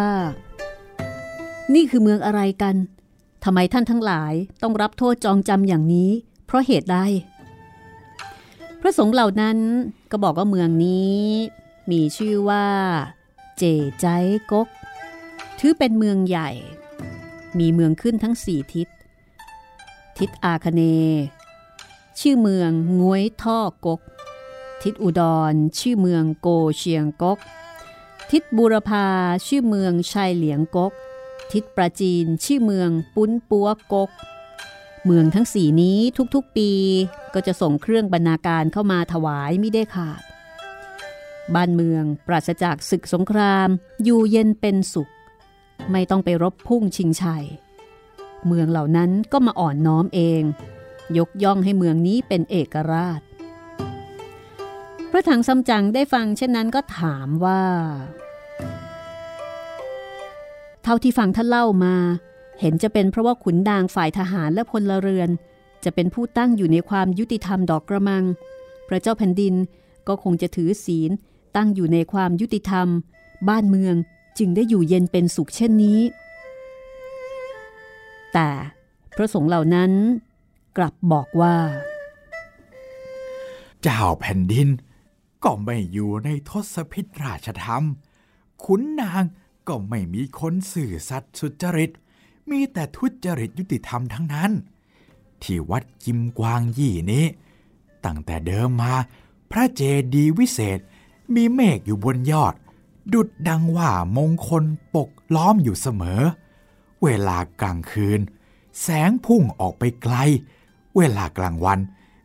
[1.73, 2.75] นี่คือเมืองอะไรกัน
[3.43, 6.11] ทำไมท่านทั้งหลายต้องรับโทษจองจำอย่างนี้
[6.45, 6.97] เพราะเหตุใด
[8.81, 9.57] พระสงฆ์เหล่านั้น
[10.11, 11.23] ก็บอกว่าเมืองนี้
[11.91, 12.65] มีชื่อว่า
[13.57, 13.63] เจ
[14.01, 14.07] ใจ
[14.51, 14.67] กก
[15.59, 16.49] ถือเป็นเมืองใหญ่
[17.59, 18.87] มีเมืองขึ้นทั้งสี่ทิศ
[20.17, 20.81] ทิศอาคเน
[22.19, 24.01] ชื่อเมืองงวยท่อกก
[24.83, 27.39] ทิศอุดร ชื่อเมืองโกเชียงกก
[28.31, 29.07] ทิศบูรพา
[29.47, 30.93] ชื่อเมืองชายเหลียงกก
[31.51, 34.09] ทิศปราจีน ชื่อเมืองปุ้นปัวกก
[35.05, 35.99] เมืองทั้งสี่นี้
[36.35, 36.71] ทุกๆปี
[37.33, 40.21] ก็จะส่งเครื่องบรรณาการเข้ามาถวายไม่ได้ขาด
[41.55, 43.69] บ้านเมืองปราศจากศึกสงคราม
[44.03, 45.11] อยู่เย็นเป็นสุข
[45.91, 47.45] ไม่ต้องไปรบพุ่งชิงชัย
[48.47, 50.43] เมืองเหล่านั้นก็มาอ่อนน้อมเอง
[51.17, 53.21] ยกย่องให้เมืองนี้เป็นเอกราช
[55.11, 57.63] พระถังซัมจั๋งได้ฟังเช่นนั้นก็ถามว่า
[60.83, 61.95] เท่าที่ฟังท่านเล่ามา
[62.59, 65.29] เห็นจะเป็นเพราะว่าขุนนางฝ่ายทหารและพลเรือน
[65.83, 68.23] จะเป็นผู้ตั้งอยู่ในความยุติธรรมดอกกระมัง
[68.87, 69.53] พระเจ้าแผ่นดิน
[70.07, 71.11] ก็คงจะถือศีล
[71.55, 72.87] ตั้งอยู่ในความยุติธรรม
[73.49, 73.95] บ้านเมือง
[74.37, 75.99] จึงได้อยู่เย็นเป็นสุขเช่นนี้
[78.33, 78.49] แต่
[79.15, 79.91] พระสงฆ์เหล่านั้น
[80.77, 81.55] กลับบอกว่า
[83.81, 84.67] เจ้าแผ่นดิน
[85.43, 87.83] ก็ไม่อยู่ในทศพิธราชธรรม
[88.63, 89.23] ขุนนาง
[89.67, 91.91] ก็ไม่มีคนสื่อสัตย์สุจริต
[92.49, 94.51] มีแต่ทุจริตยุติธรรมทั้งนั้น
[95.41, 97.25] ที่วัดกิมกวางยี่นี้
[98.05, 98.93] ตั้งแต่เดิมมา
[99.51, 99.81] พระเจ
[100.13, 100.79] ดียวิเศษ
[101.35, 102.53] มีเมฆอยู่บนยอด
[103.13, 104.63] ดุดดังว่ามงคล
[104.95, 106.21] ปกล้อมอยู่เสมอ
[107.03, 108.19] เวลากลางคืน
[108.81, 110.15] แสงพุ่งออกไปไกล
[110.97, 111.79] เวลากลางวัน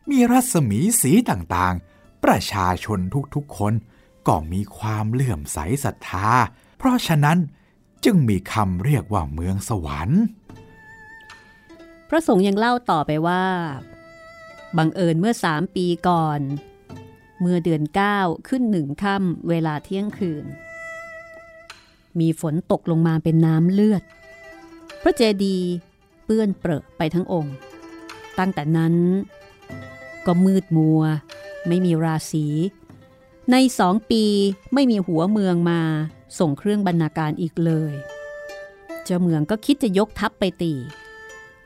[0.09, 2.99] มีรัศมีสีต่างๆ ประชาชน
[3.35, 3.73] ทุกๆคน
[4.27, 6.27] ก็มีความเลื่อมใสศรัทธา
[6.77, 7.37] เพราะฉะนั้น
[8.05, 10.21] จึงมีคำเรียกว่าเมืองสวรรค์
[12.09, 13.43] พระสงฆ์ยังเล่าต่อไปว่า
[14.77, 16.39] บังเอิญเมื่อสามปีก่อน
[17.41, 20.45] เมื่อเดือนเก้าขึ้นหนึ่งค่ำเวลาเที่ยงคืน
[22.19, 24.03] มีฝนตกลงมาเป็นน้ำเลือด
[25.01, 25.69] พระเจดีย์
[26.25, 27.55] เปื้อนเปรอะไปทั้งองค์
[28.39, 28.95] ตั้งแต่นั้น
[30.25, 31.01] ก็มืดมัว
[31.67, 32.45] ไม่มีราศี
[33.51, 34.23] ในสองปี
[34.73, 35.81] ไม่มีหัวเมืองมา
[36.39, 37.93] ส่งเครื่องบรรณาการอีกเลย
[39.03, 40.73] เจ้าเมืองก็คิดจะยกทัพไปตี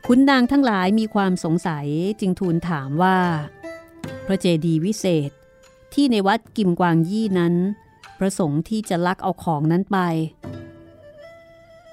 [0.05, 1.87] ขุนนางทั้งหลายมีความสงสัย
[2.19, 3.17] จึงทูลถามว่า
[4.25, 5.31] พระเจดีวิเศษ
[5.93, 7.53] ที่ในวัดกิมกวางยี่นั้น
[8.19, 9.97] ประสงค์ที่จะลักเอาของนั้นไป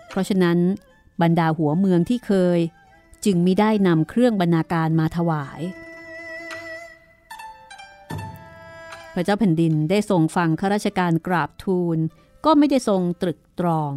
[0.08, 0.58] เพราะฉะนั้น
[1.22, 2.58] บรรดาหัวเมืองที่เคย
[3.26, 5.60] จึงไม่ได้นำเครื่องบรรณาการมาถวาย
[9.14, 11.98] พระเจ้าแผ่นดินได้ทรงฟังข้าราชการกราบทูล
[12.44, 13.92] ก็ไม่ได้ทรงตรึกตรอง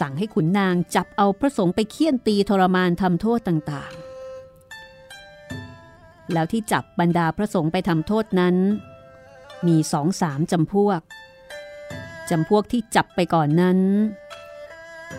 [0.00, 8.56] สั่งให้ขุนนางจับเอาพระสงฆ์ไปเคี่ยนตีทรมานทำโทษต่างๆ แล้วที่จับบรรดาพระสงฆ์ไปทำโทษนั้น
[9.66, 11.00] มีสองสามจำพวก
[12.30, 13.78] จำพวกที่จับไปก่อนนั้น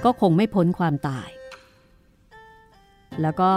[0.04, 1.30] ก็คงไม่พ้นความตาย
[3.22, 3.52] แล้วก็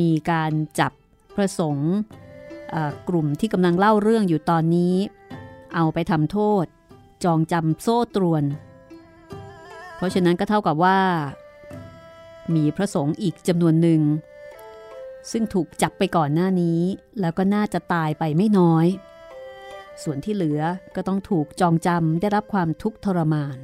[0.00, 0.92] มีการจับ
[1.36, 1.92] พระสงฆ์
[3.08, 4.94] กลุ่มที่กำลังเล่าเรื่องอยู่ตอนนี้
[5.74, 6.64] เอาไปทำโทษ
[7.24, 8.44] จองจำโซ่ตรวน
[9.96, 11.00] เพราะฉะนั้นก็เท่ากับว่า
[12.54, 14.00] มีพระสงฆ์อีกจำนวนหนึ่ง
[15.30, 16.80] ซึ่งถูกจับไปก่อนหน้านี้
[17.20, 18.86] แล้วก็น่าจะตายไปไม่น้อย
[20.02, 20.60] ส่วนที่เหลือ
[20.94, 23.58] ก็ต้องถูกจองจำได้รับความทุกข์ทรมาน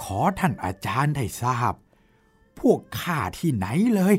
[0.00, 1.74] ขอท่านอาจารย์ได้ทราบ
[2.62, 4.14] พวกข้าที่ไหนเลย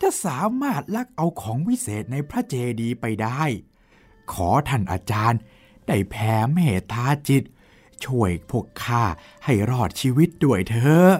[0.00, 3.42] จะสามารถลักเอาของวิเศษในพระเจดีย์ไปได้
[4.32, 5.40] ขอท่านอาจารย์
[5.86, 7.44] ได้แผ่เมตตาจิต
[8.04, 9.02] ช่วยพวกข้า
[9.44, 11.12] ให้รอดชีวิตด้วยเถอะ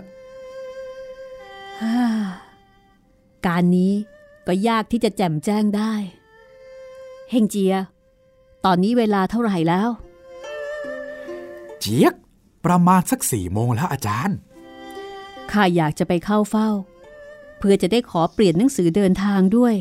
[3.46, 3.94] การนี้
[4.46, 5.94] ก็ยากที่จะแจ่มแจ้งได้
[7.30, 7.74] เฮงเจีย
[8.64, 9.88] ตอนนี้เวลาเท่าไหร่แล้ว
[11.80, 12.14] เจี๊ยก
[12.64, 14.36] ประมาณสักสี่โมงแล้วอาจารย์
[15.52, 16.70] ข้าอยากจะไปเข้าเฝ้า
[17.58, 19.74] เพื่อจะได้ขอเปลี่ยนหนังสือเดินทางด้วย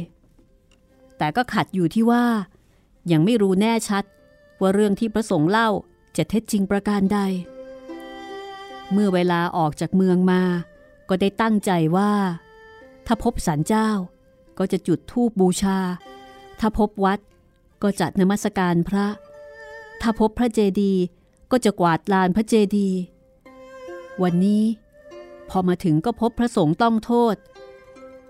[1.18, 2.26] แต่ก็ขัดอยู่ที่ว่า
[3.12, 4.04] ยังไม่รู้แน่ชัด
[4.62, 5.70] ว่าเรื่องที่พระสงฆ์เล่า
[6.18, 7.20] จะเท็จจริงประการใด
[8.92, 10.42] เมื่อเวลาออกจากเมืองมา
[11.10, 12.12] ก็ได้ตั้งใจว่า
[13.06, 13.90] ถ้าพบสันเจ้า
[14.58, 15.80] ก็จะจุดธูปบูชา
[16.60, 17.20] ถ้าพบวัด
[17.82, 19.08] ก็จัดนมัสการพระ
[20.02, 21.04] ถ้าพบพระเจดีย์
[21.52, 23.00] ก็จะกวาดลานพระเจดีย์
[24.24, 24.64] วันนี้
[25.50, 27.36] พอมาถึงก็พบพระสงฆ์ต้องโทษ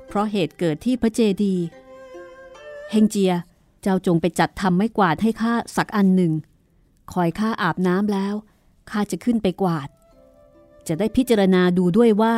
[0.07, 1.65] เพราะเหตุเกิดที่พระเจดีย์
[2.91, 3.33] เฮงเจีย
[3.81, 6.33] เจ้าจงไปจัดทำไม้กวาดให้ข้าสักอันหนึ่ง
[7.13, 8.33] คอยข้าอาบน้ำแล้ว
[8.89, 9.89] ข้าจะขึ้นไปกวาด
[10.87, 12.35] จะได้พิจารณาดูด้วยว่า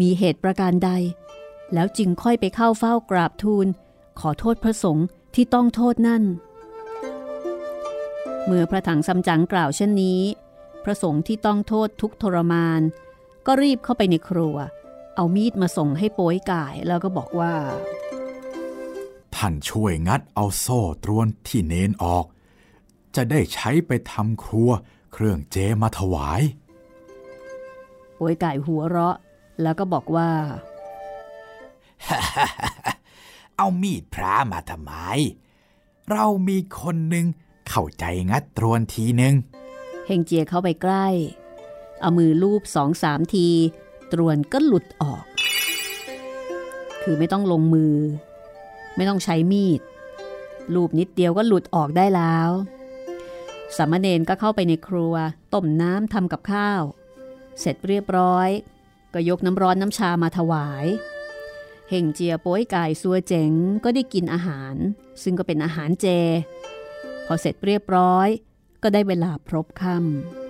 [0.00, 0.90] มีเหตุประการใด
[1.74, 3.66] แล้วจึงค่อยไปเข้าเฝ้ากราบทูล
[4.20, 6.22] ขอโทษพระสงฆ์ที่ต้องโทษนั่น
[8.46, 10.20] เมื่อพระถังซัมจั๋งกล่าวเช่นนี้
[10.84, 12.80] พระสงฆ์ที่ต้องโทษทุกทรมาน
[13.46, 14.56] ก็รีบเข้าไปในครัว
[15.16, 17.54] เอามีดมาส่งให้โป้ยก่ายแล้วก็บอกว่า
[19.34, 22.24] ท่านช่วยงัดเอาโซ่ตรวนที่เนนออก
[23.16, 24.70] จะได้ใช้ไปทำครัว
[25.12, 26.42] เครื่องเจมาถวาย
[28.16, 29.16] โป้ยก่ายหัวเราะ
[29.62, 30.30] แล้วก็บอกว่า
[33.56, 34.92] เอามีดพระมาทำไม
[36.10, 37.26] เรามีคนหนึ่ง
[37.68, 39.34] เข้าใจงัดตรวนทีหนึ่ง
[40.06, 41.06] เฮงเจียเข้าไปใกล้
[42.02, 43.48] เอามือลูบสองสามที
[44.12, 45.24] ตรวนก็หลุดออก
[47.02, 47.94] คือไม่ต้องลงมือ
[48.96, 49.80] ไม่ต้องใช้มีด
[50.74, 52.50] ลูบนิดเดียวก็หลุดออกได้แล้ว
[53.76, 55.14] สามเณรก็เข้าไปในครัว
[55.54, 56.82] ต้มน้ำทำกับข้าว
[57.60, 58.48] เสร็จเรียบร้อย
[59.14, 60.86] ก็ยกน้ำร้อนน้ำชามาถวาย
[61.88, 63.52] เฮงเจียโป้ยกายซัวเจ๋ง
[63.84, 64.74] ก็ได้กินอาหาร
[65.22, 66.06] ซึ่งก็เป็นอาหารเจ
[67.26, 68.28] พอเสร็จเรียบร้อย
[68.82, 70.41] ก็ได้เวลาพรบค่ำ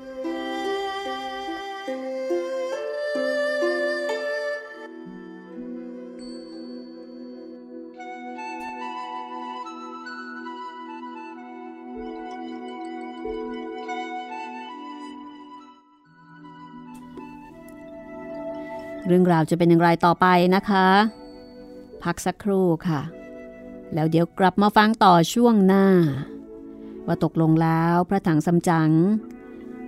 [19.06, 20.86] เรื่องราวจะเป็นอย่างไรต่อไปนะคะ
[22.02, 23.00] พักสักครู่ค่ะ
[23.94, 25.86] แล้วเดี๋ยวกลับมาฟังต่อช่วงหน้า
[27.06, 28.90] ว่าตกลงแล้วพระถังสัมจั๋ง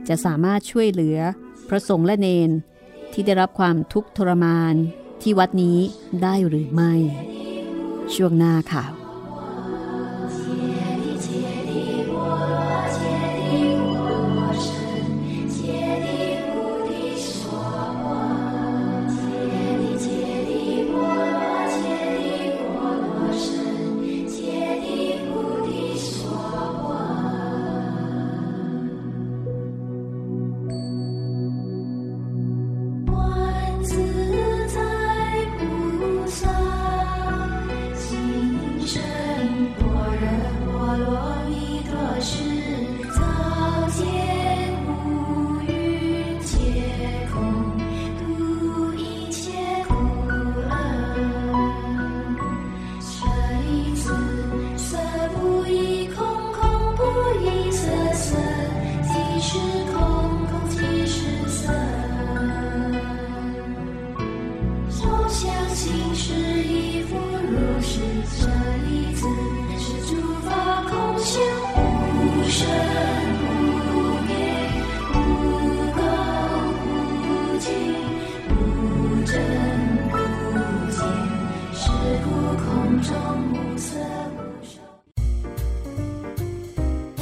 [0.09, 1.18] จะสามารถช่วยเหลือ
[1.68, 2.50] พระสงฆ์และเนน
[3.12, 4.74] ที่ได้รับความทุกข์ทรมาน
[5.22, 5.79] ที่วัดนี้
[6.22, 6.92] ได้หรือไม่
[8.14, 9.04] ช่วงหน้าค่ะ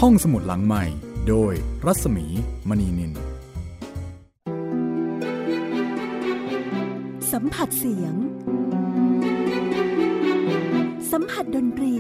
[0.07, 0.85] ห้องสมุดหลังใหม่
[1.29, 1.53] โดย
[1.87, 2.27] รัศมี
[2.69, 3.12] มณีนิน
[7.33, 8.15] สัมผัสเสียง
[11.12, 11.95] สัมผัสดนตรี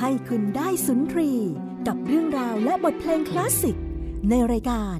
[0.00, 1.30] ให้คุณได้สุนทรี
[1.86, 3.76] กับเรื่องราวและบทเพลงคลาสสิก
[4.30, 4.98] ในรายการ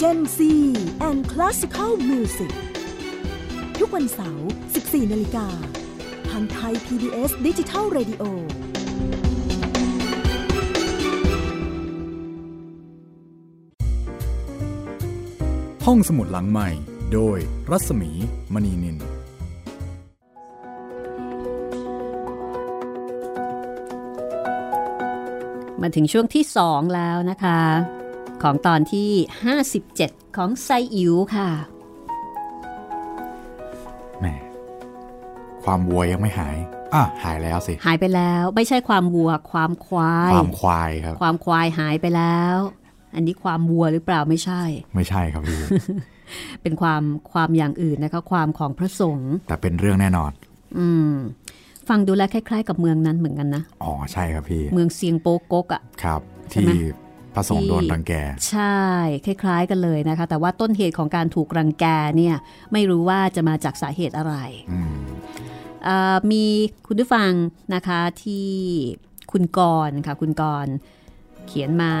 [0.00, 0.38] Gen Z
[1.08, 2.52] and Classical Music
[3.78, 4.48] ทุกวันเสาร์
[4.80, 8.22] 14 นาฬิกาางไทย PBS Digital Radio
[15.84, 16.68] ห้ห้องสมุดหลังใหม่
[17.12, 17.38] โดย
[17.70, 18.10] รัศมี
[18.54, 18.96] มณีนิน
[25.80, 27.60] มาถึงช่วงที่2แล้วนะคะ
[28.42, 29.10] ของตอนที่
[29.70, 31.50] 57 ของไซอิ๋วค่ะ
[35.64, 36.56] ความวัวยังไม่หาย
[36.94, 42.56] อะหายแล้วสิหายไปแล้วไม่ใช่ความวัว ความควาย ความควายครับ ความควายหายไปแล้ว
[43.14, 44.62] อันนี้ความวัวหรือเปล่าไม่ใช่
[44.94, 45.60] ไม่ใช่ครับพี่
[46.62, 50.30] เป็นความความอย่างอื่นนะคะความของพระสงฆ์แต่เป็นเรื่องแน่นอน
[50.78, 51.14] อืม
[51.88, 56.20] ฟังดูแลวคล้ายๆ กับเมืองนั้นเหมือนกันนะอ๋อใช่ครับพี่เมืองเซียงโปกกอะครับ
[56.50, 56.80] ใช่ไหมที่
[57.34, 58.12] พระสงฆ์โดนรังแก
[58.50, 58.80] ใช่
[59.24, 62.34] คล้ายๆ กันเลยนะคะ แต่ว่าต้นเหตุของการถูกรังแกเนี่ย
[62.72, 64.34] ไม่รู้ว่าจะมาจากสาเหตุอะไร
[64.72, 64.80] อื
[66.30, 66.44] มี
[66.86, 67.32] คุณผู้ฟัง
[67.74, 68.50] นะคะที่
[69.32, 70.72] คุณกรณ์ค่ะคุณกรณ์
[71.46, 71.94] เขียนมา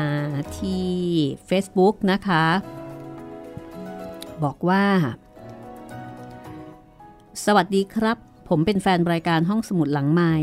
[0.58, 0.88] ที่
[1.48, 2.44] Facebook นะคะ
[4.44, 4.84] บอกว่า
[7.44, 10.34] สวัสดีครับ ผมเป็นแฟนรายการห้องสมุดหลังใหม่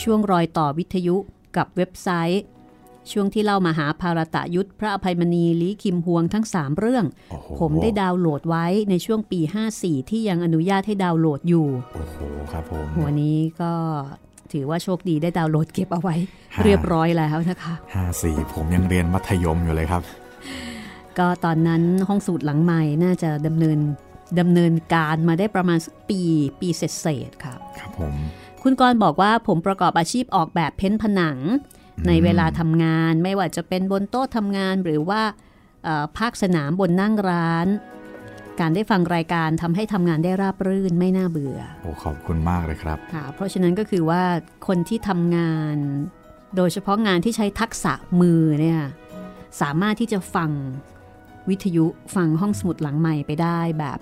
[0.00, 1.16] ช่วงรอยต่อวิทยุ
[1.56, 2.42] กับเว็บไซต์
[3.12, 9.40] ช่วงที่เล่ามาหาภารตะยุทธพระอภัยมณีลีคิมฮวงทั้ง 3 เรื่องโอ้โหผมได้ดาวน์โหลดไว้ในช่วงปี
[9.74, 12.16] 54 ที่ยังอนุญาตให้ดาวน์โหลดอยู่ โอ้โห
[12.52, 13.72] ครับผมหัวนี้ก็
[14.52, 16.16] ถือว่าโชคดีได้ดาวน์โหลดเก็บเอาไว้
[16.54, 20.02] ฮะเรียบร้อยแล้วนะคะห้าสี่ผมยังเรียนมัธยมอยู่เลยครับ
[21.18, 23.78] ก็ตอนนั้นห้องสูตรหลังใหม่น่าจะดำเนิน
[24.40, 26.20] ดำเนินการมาได้ประมาณสักปี
[26.60, 28.14] ปีเศษๆค่ะครับผม
[28.62, 31.38] คุณกรณ์บอกว่าผมประกอบอาชีพออกแบบเพ้นท์ผนัง
[32.08, 35.22] ในเวลาทำงาน ไม่ว่าจะเป็นบนโต๊ะทำงานหรือว่า
[35.84, 37.66] เอ่อภาคสนามบนนั่งร้าน
[38.60, 44.22] การได้ฟังรายการทำให้ทำงานได้ราบรื่นไม่น่าเบื่อ โอ้ขอบคุณมากเลยครับค่ะเพราะฉะนั้นก็คือว่า
[44.66, 45.76] คนที่ทำงาน
[46.56, 48.82] โดยเฉพาะงานที่ใช้ทักษะมือเนี่ย
[49.60, 50.50] สามารถที่จะฟัง
[51.48, 53.98] วิทยุฟังห้องสมุดหลังใหม่ไปได้แบบ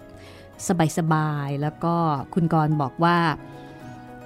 [0.99, 1.95] สบายๆแล้วก็
[2.35, 3.19] คุณกรณ์บอกว่า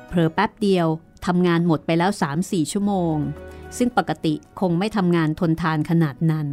[0.09, 0.87] เผลอแป๊บเดียว
[1.27, 2.11] ทำงานหมดไปแล้ว
[2.43, 3.17] 3-4 ชั่วโมง
[3.79, 6.49] ซึ่งปกติคงไม่ทำงานทนทานขนาดนั้น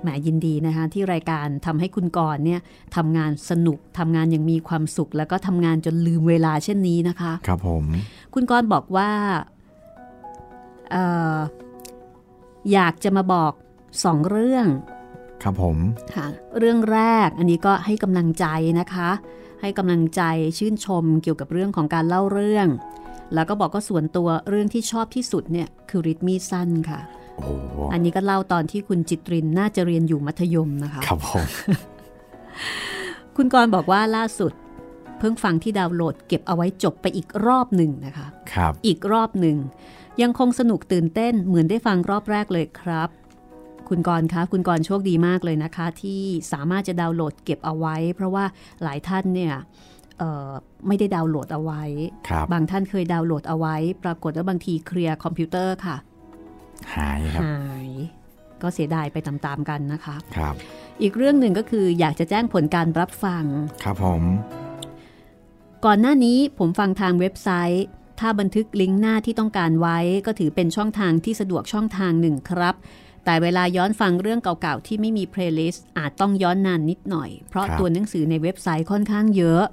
[0.00, 2.60] แหมยินดีนะคะที่รายการทำให้คุณกรณ์เนี่ย
[2.96, 7.84] ทำงานสนุกทำงานอย่างมีความสุข แล้วก็ทำงานจนลืมเวลาเช่นนี้นะคะ ครับผม
[8.34, 9.10] คุณกรณ์บอกว่า
[10.90, 10.96] เอ
[11.34, 11.36] อ
[12.72, 13.52] อยากจะมาบอก
[14.04, 14.66] สองเรื่อง
[15.42, 15.76] ครับผม
[16.14, 16.26] ค่ะ
[16.58, 18.46] เรื่องแรกอันนี้ก็ให้กำลังใจ
[18.80, 19.10] นะคะ
[19.60, 20.22] ให้กำลังใจ
[20.58, 22.68] ชื่นชมเกี่ยวกับเรื่องของการเล่าเรื่อง
[23.34, 27.00] แล้วก็บอกก็ส่วนตัวเรื่องที่ชอบที่สุดเนี่ยคือริทมีสั้นค่ะ
[27.36, 27.50] โอ้โห
[27.92, 31.44] อันนี้ก็เล่าตอนที่คุณจิตรินน่าจะเรียนอยู่มัธยมนะคะครับผม
[33.36, 34.52] คุณกรณ์บอกว่าล่าสุด
[35.18, 39.56] เพิ่งฟังที่ดาวน์โหลด เก็บเอาไว้จบไปอีกรอบหนึ่งนะคะครับ อีกรอบหนึ่ง
[40.22, 43.08] ยังคงสนุกตื่นเต้นเหมือนได้ฟังรอบแรกเลยครับ
[43.88, 46.20] คุณกรณ์คะคุณกรณ์โชคดีมากเลยนะคะ ที่
[46.52, 48.44] สามารถจะดาวน์โหลดเก็บเอาไว้ เพราะว่า
[48.82, 49.97] หลายท่านเนี่ยเอ่อ
[50.86, 51.82] ไม่ได้ดาวน์โหลดเอาไว้
[52.28, 55.96] ครับบางท่านเคยดาวน์โหลดเอาไว้ ปรากฏว่าบางทีเคลียร์คอมพิวเตอร์ค่ะ
[56.94, 57.88] หายครับหาย
[58.62, 60.54] ก็เสียดายไปตามๆกันนะคะครับ
[61.02, 63.44] อีกเรื่องหนึ่งก็คืออยากจะแจ้งผลการรับฟัง
[63.84, 64.22] ครับผม
[65.84, 67.86] ก่อนหน้านี้ผมฟังทางเว็บไซต์
[68.20, 72.74] ถ้าบันทึกลิงก์หน้าที่ต้องการไว้ ก็ถือเป็นช่องทางที่สะดวกช่องทางหนึ่งครับ
[73.24, 79.64] แต่เวลาย้อนฟังเรื่องเก่าๆ ที่ไม่มี playlist อาจต้องย้อนนานนิดหน่อย เพราะตัวหนังสือในเว็บไซต์ค่อนข้างเยอะ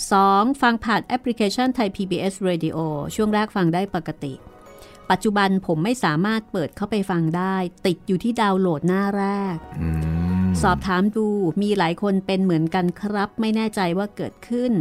[0.00, 0.62] 2.
[0.62, 2.76] ฟังผ่านแอปพลิเคชันไทย PBS Radio
[3.14, 4.34] ช่วงแรกฟังได้ปกติ
[5.10, 9.24] ปัจจุบันผมไม่สามารถเปิดเข้าไปฟังได้ ติดอยู่ที่ดาวน์โหลดหน้าแร
[9.54, 9.88] กอื
[10.46, 11.26] มสอบถามดู
[11.62, 14.72] มีหลายคนเป็นเหมือนกันครับ ไม่แน่ใจว่าเกิดขึ้น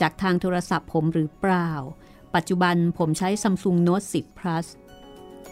[0.00, 1.70] จากทางโทรศัพท์ผมหรือเปล่า
[2.34, 4.66] ปัจจุบันผมใช้ Samsung Note 10 Plus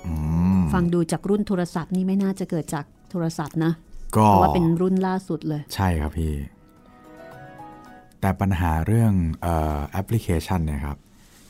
[0.07, 0.13] อื
[0.59, 3.73] มฟังดูจากรุ่นโทรศัพท์นี่ไม่น่าจะเกิดจากโทรศัพท์นะ
[4.17, 6.33] ก็เพราะว่าเป็นรุ่นล่าสุดเลย ใช่ครับพี่
[8.23, 10.99] แต่ปัญหาเรื่องเอ่อแอปพลิเคชันเนี่ยครับ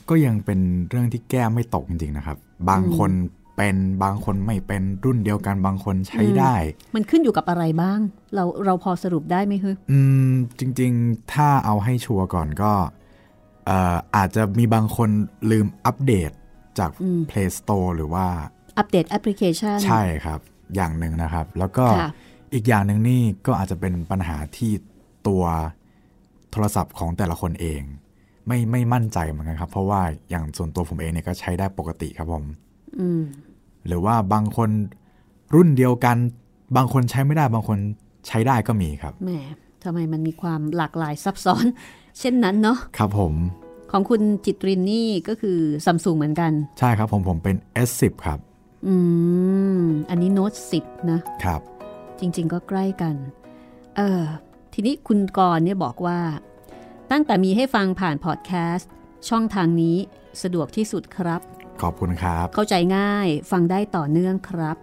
[0.09, 2.37] ก็ยังเป็นเรื่องที่แก้ไม่ตกจริงๆนะครับ
[2.71, 3.11] บางคน
[3.57, 6.55] เป็นบางคนไม่เป็นรุ่นเดียวกันบางคนใช้ได้
[6.95, 7.99] มันขึ้นอยู่กับอะไรบ้าง
[8.35, 9.99] เราเราพอสรุปได้ไหมฮึอื
[10.31, 12.73] มจริงๆ ถ้าเอาให้ชัวร์ก่อนก็
[13.67, 15.11] เอ่ออาจจะมีบางคน
[15.51, 16.31] ลืมอัปเดต
[16.79, 16.91] จาก
[17.31, 18.27] Play Store หรือว่า
[18.79, 20.41] อัปเดตแอปพลิเคชัน ใช่ครับ
[20.75, 22.11] อย่างหนึ่งนะครับ แล้วก็ค่ะ
[22.55, 24.73] อีกอย่างหนึ่งนี่ก็อาจจะเป็นปัญหาที่
[25.29, 25.45] ตัว
[26.53, 27.83] โทรศัพท์ของแต่ละคนเอง
[28.47, 30.01] ไม่ไม่มั่นใจเหมือนกันครับ เพราะว่า
[30.31, 32.45] อย่างส่วนตัวผมเองเนี่ยก็ใช้ได้ปกติครับผม
[32.99, 33.23] อืม
[33.87, 34.71] หรือว่าบางคน
[35.55, 36.17] รุ่นเดียวกัน
[36.77, 37.79] บางคนใช้ไม่ได้บางคน
[38.29, 39.31] ใช้ได้ก็มีครับแหม
[39.85, 41.65] ทำไมมันมีความหลากหลายซับซ้อน
[42.19, 43.35] เช่นนั้นเนาะครับผม
[43.91, 47.57] ของคุณจิตรินนี่ก็คือซัมซุงเหมือนกัน ใช่ครับผมผมเป็น
[47.89, 48.39] S10 ครับ
[48.87, 48.95] อื
[49.81, 51.61] ม อันนี้โน้ตสิบนะ ครับ
[52.21, 53.15] จริง ๆ ก็ใกล้กัน
[53.97, 54.23] เออ
[54.73, 56.21] ทีนี้คุณกรณ์เนี่ยบอกว่า
[57.11, 58.91] ตั้งแต่มีให้ฟังผ่านพอดแคสต์
[59.29, 59.97] ช่องทางนี้
[60.43, 61.41] สะดวกที่สุดครับ
[61.83, 64.77] ขอบคุณครับ เข้าใจง่ายฟังได้ต่อเนื่องครับ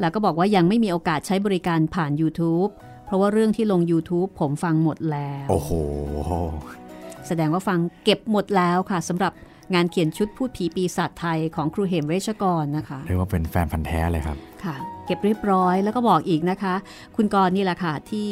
[0.00, 2.70] แล้วก็บอกว่ายังไม่มีโอกาสใช้บริการผ่าน YouTube
[3.04, 5.70] เพราะว่าเรื่องที่ลง YouTube ผมฟังหมดแล้ว โอ้โห
[7.26, 9.32] แสดงว่าฟังเก็บหมดแล้วค่ะสำหรับ
[9.74, 16.74] งานเขียนชุดพูดผีปีศาจไทยของครูเหมเวชกรนะคะเรียกว่าเป็นแฟนพันธ์แท้เลยครับค่ะ เก็บเรียบร้อยแล้วก็บอกอีกนะคะ
[17.16, 18.28] คุณกรณ์นี่แหละค่ะที่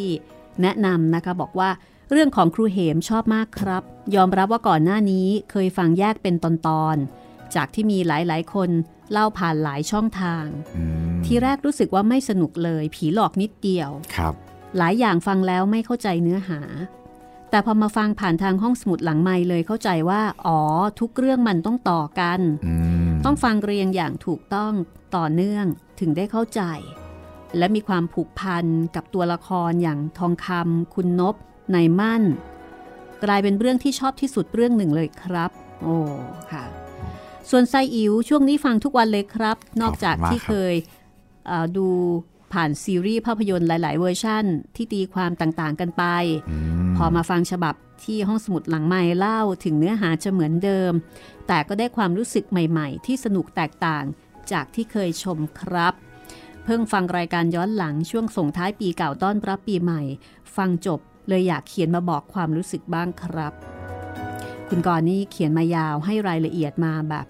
[0.62, 1.70] แนะนำนะคะบอกว่า
[2.12, 3.82] เรื่องของครูเหมชอบมากครับ
[4.16, 6.46] ยอมรับว่าก่อนหน้านี้เคยฟังแยกเป็นต
[6.84, 8.70] อนๆจากที่มีหลายๆ คน
[9.12, 14.34] เล่าผ่านหลายช่องทางอืมทีแรกรู้สึกว่าไม่สนุกเลย ผีหลอกนิดเดียวครับ
[14.78, 16.60] หลายอย่างฟังแล้วไม่เข้าใจเนื้อหา
[17.54, 20.60] แต่พอมาฟังผ่านทางห้องสมุดหลังไมค์เลยเข้าใจว่า อ๋อ
[21.00, 22.74] ทุกเรื่องมันต้องต่อกันอื
[23.08, 24.72] มต้องฟังเรียงอย่างถูกต้อง
[25.16, 25.64] ต่อเนื่อง
[26.00, 26.62] ถึงได้เข้าใจ
[27.58, 31.34] และมีความผูกพันกับตัวละครอย่างทองคำคุณนบ
[31.74, 32.22] นายมั่น
[33.24, 35.50] กลายเป็นเรื่องที่ชอบที่สุดเรื่องหนึ่งเลยครับ
[35.82, 35.96] โอ้
[36.50, 36.64] ค่ะ
[37.50, 40.74] ส่วนไซอิ๋วช่วงนี้ฟังทุกวันเลยครับ นอกจากที่เคย
[41.46, 41.86] เอ่อดู
[42.52, 44.44] ผ่านซีรีส์ภาพยนตร์หลาย ๆ เวอร์ชั่น
[44.76, 46.04] ที่ตีความต่าง ๆ กันไป
[46.50, 47.74] อืม พอมาฟังฉบับ
[48.04, 50.92] ที่ห้องสมุดหลังไม้เล่าถึงเนื้อหาจะเหมือนเดิม
[51.46, 54.04] แต่ก็ได้ความรู้สึกใหม่ๆ ที่สนุกแตกต่าง
[54.52, 55.94] จากที่เคยชมครับ
[56.64, 60.02] เพิ่งฟังรายการย้อนหลังช่วงส่งท้ายปีเก่าต้อนรับปีใหม่
[60.56, 63.52] ฟังจบเลยอยากเขียนมาบอกความรู้สึกบ้างครับ
[64.68, 67.26] คุณกรนี่เขียนมายาวให้รายละเอียดมาแบบ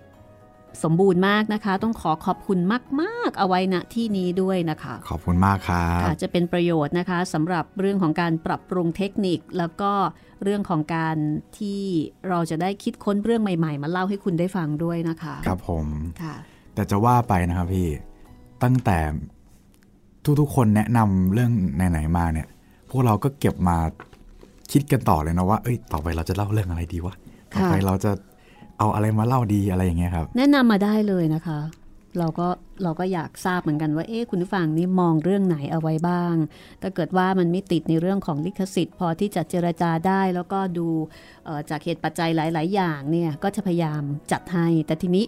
[0.82, 2.58] สมบูรณ์มากนะคะ ต้องขอขอบคุณ
[3.00, 9.92] มาก ๆ เอาไว้ณที่นี้ด้วยนะคะ ขอบคุณมากครับอาจจะเป็นประโยชน์นะคะสำหรับเรื่องของการปรับปรุงเทคนิค แล้วก็
[10.42, 11.16] เรื่องของการ
[11.58, 11.80] ที่
[12.28, 15.86] เราจะได้คิดค้นเรื่องใหม่ ๆ มาเล่าให้คุณได้ฟังด้วยนะคะ ครับผม
[16.22, 16.34] ค่ะ
[16.74, 17.88] แต่จะว่าไปนะครับพี่
[18.62, 18.98] ตั้งแต่
[20.40, 21.50] ทุกๆคนแนะนำเรื่อง
[21.90, 22.48] ไหนๆมาเนี่ย
[22.90, 23.76] พวกเราก็เก็บมา
[24.72, 27.14] คิดกันต่อเลยนะว่า เอ้ย ต่อไปเราจะเล่าเรื่องอะไรดีวะ
[27.52, 28.10] ต่อไปค่ะเราจะ
[28.78, 31.60] เอาอะไรมาเล่าดีอะไรอย่างเงี้ยครับ แนะนำมาได้เลยนะคะ
[32.18, 32.48] เราก็
[32.82, 36.34] เราก็อยากทราบเหมือนกันว่าเอ๊ะคุณผู้ฟังนี่มองเรื่องไหนเอาไว้บ้าง
[36.82, 40.88] ถ้าเกิดว่ามันไม่ติดในเรื่องของลิขสิทธิ์ พอที่จะเจรจาได้แล้วก็ดู
[41.44, 44.02] เอ่อจากเหตุปัจจัยหลาย ๆ อย่างเนี่ยก็จะพยายาม
[44.32, 45.24] จัดให้แต่ทีนี้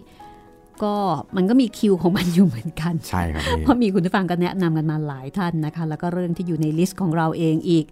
[0.83, 0.95] ก็
[1.35, 7.85] มันก็มีคิวของมันอยู่เหมือนกัน ใช่ครับพี่เพราะมีคุณผู้ฟังก็แนะนำกันมาหลายท่านนะคะ แล้วก็เรื่องที่อยู่ใน list ของเราเองอีก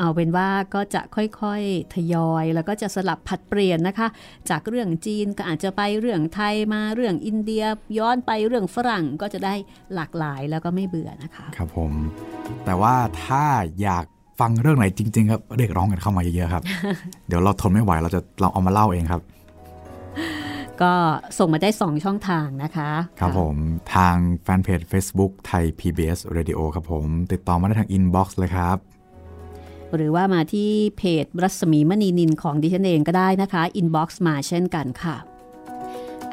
[0.00, 4.08] เอาเป็นว่าก็จะค่อยๆทยอย แล้วก็จะสลับผัดเปลี่ยนนะคะ
[4.50, 7.64] จากเรื่องจีนก็อาจจะไปเรื่องไทยมาเรื่องอินเดีย
[7.98, 9.54] ย้อนไปเรื่องฝรั่งก็จะได้
[9.94, 11.92] หลากหลายแล้วก็ไม่เบื่อนะคะ ครับผม
[12.64, 12.94] แต่ว่า
[13.24, 13.44] ถ้า
[13.82, 14.04] อยาก
[14.40, 16.62] ฟังเรื่องไหนจริง ๆ ครับเรียกร้องกันเข้ามาเยอะๆครับ
[17.28, 19.22] เดี๋ยวเราทนไม่ไหวเราจะเราเอามาเล่าเองครับ
[20.82, 20.92] ก็
[21.38, 22.90] ส่งมาได้ 2 ช่องทางนะคะ
[23.20, 23.56] ครับผม
[23.94, 28.78] ทางแฟนเพจ Facebook ไทย PBS Radio ครับผม ติดต่อมาได้ทาง inbox เลยครับ
[29.96, 35.16] หรือว่ามาที่เพจรัศมีมณีนินของดิฉันเองก็ได้นะคะ inbox มาเช่นกันค่ะ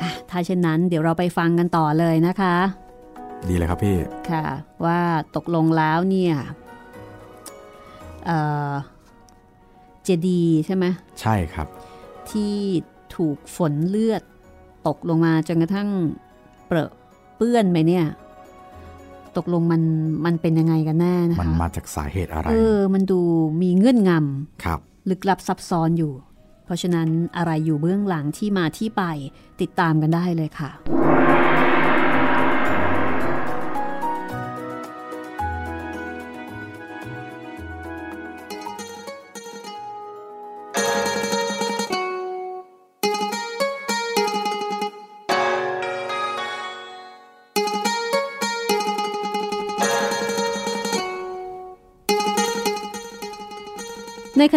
[0.02, 2.56] อะถ้าเช่นนั้นเดี๋ยวเราไปฟังกันต่อเลยนะคะ
[3.50, 3.98] ดีเลยครับพี่
[4.30, 4.46] ค่ะ
[4.86, 5.00] ว่า
[5.36, 6.34] ตกลงแล้วเนี่ย
[8.26, 8.40] เอ่
[8.70, 8.72] อ
[10.04, 10.86] เจดีย์ใช่ไหม
[11.22, 11.68] ใช่ครับ
[12.32, 12.56] ที่
[13.16, 14.22] ถูกฝนเลือด
[14.88, 15.90] ตกลงมาจนกระทั่ง
[16.68, 16.92] เปรอะ
[17.38, 18.06] เปื้อนไปเนี่ย
[19.38, 19.82] ตกลงมัน
[20.26, 23.20] มันเป็นยังไงกันแน่นะคะมันมาจากสาเหตุอะไร เออ มันดู
[23.62, 24.12] มีเงื่อนง
[24.64, 26.14] ครับำลึกลับซับซ้อนอยู่
[26.66, 27.08] เพราะฉะนั้น
[27.38, 29.04] อะไรอยู่เบื้องหลังที่มาที่ไป
[29.62, 30.72] ติดตามกันได้เลยค่ะ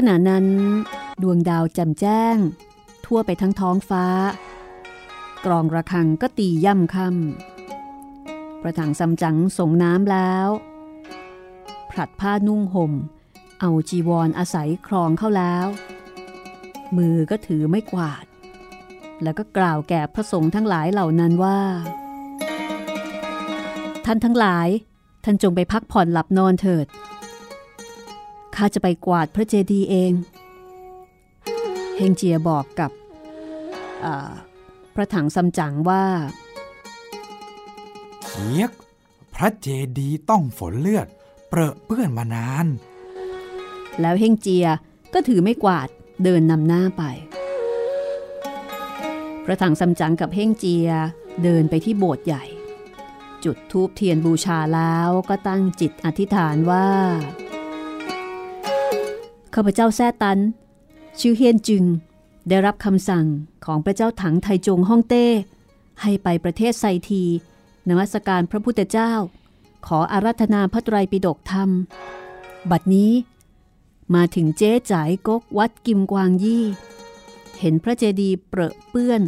[0.01, 0.47] ขณะนั้น
[1.23, 2.37] ดวงดาวแจ่มแจ้ง
[3.07, 4.07] ทั่วไปทั้งท้องฟ้า
[5.45, 10.49] กรองระฆังก็ตีย่ำค่ำประถังซัมจั๋งส่งน้ำแล้ว
[11.91, 12.93] ผลัดผ้านุ่งห่ม
[13.61, 15.67] เอาจีวรออาศัยครองเข้าแล้ว
[16.97, 18.25] มือก็ถือไม่กวาด
[19.23, 21.59] แล้วก็กล่าวแก่พระสงฆ์ทั้งหลายเหล่านั้นว่า
[24.07, 24.69] ท่านทั้งหลาย
[25.25, 26.87] ท่านจงไปพักผ่อนหลับนอนเถิด
[28.57, 30.13] ข้าจะไปกวาดพระเจดีย์เอง
[31.97, 32.91] เฮงเจียบอกกับ
[34.05, 34.33] อ่า
[34.95, 36.05] พระถังซัมจั๋งว่า
[38.25, 38.71] เทียก
[39.35, 41.07] พระเจดีย์ต้องฝนเลือด
[41.49, 42.67] เปรอะเปื้อนมานาน
[44.01, 44.67] แล้วเฮงเจีย
[45.15, 45.89] ก็ถือไม่กวาด
[46.25, 47.03] เดินนำหน้าไป
[49.45, 50.89] พระถังซัมจั๋งกับเฮงเจีย
[51.43, 52.45] เดินไปที่โบสถ์ใหญ่
[53.45, 56.89] จจุดธูปเทียนบูชาแล้วก็ตั้งจิตอธิษฐานว่า
[59.59, 60.39] ข้าพเจ้าแซ่ตัน
[61.21, 61.85] ชื่อเฮียนจึง
[62.49, 63.27] ได้รับคำสั่ง
[63.65, 65.27] ของพระเจ้าถังไทจงฮ่องเต้
[66.03, 67.25] ให้ไปประเทศไซที
[67.89, 69.13] นมัสการพระพุทธเจ้า
[69.87, 71.71] ขออารัธนาพระไตรปิฎกธรรม
[72.71, 73.13] บัดนี้
[74.15, 76.65] มาถึงเจ๊จ๋ายกกวัดกิมกวางยี่
[77.61, 79.23] เห็นพระเจดีย์เปรอะเปื้อน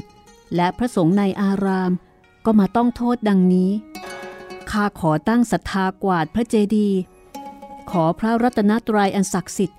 [0.54, 1.92] และพระสงฆ์ในอาราม
[2.44, 3.70] ก็มาต้องโทษดังนี้
[4.70, 6.98] ข้าขอตั้งศรัทธากวาดพระเจดีย์
[7.90, 9.78] ขอพระรัตนตรัยอันศักดิ์สิทธิ์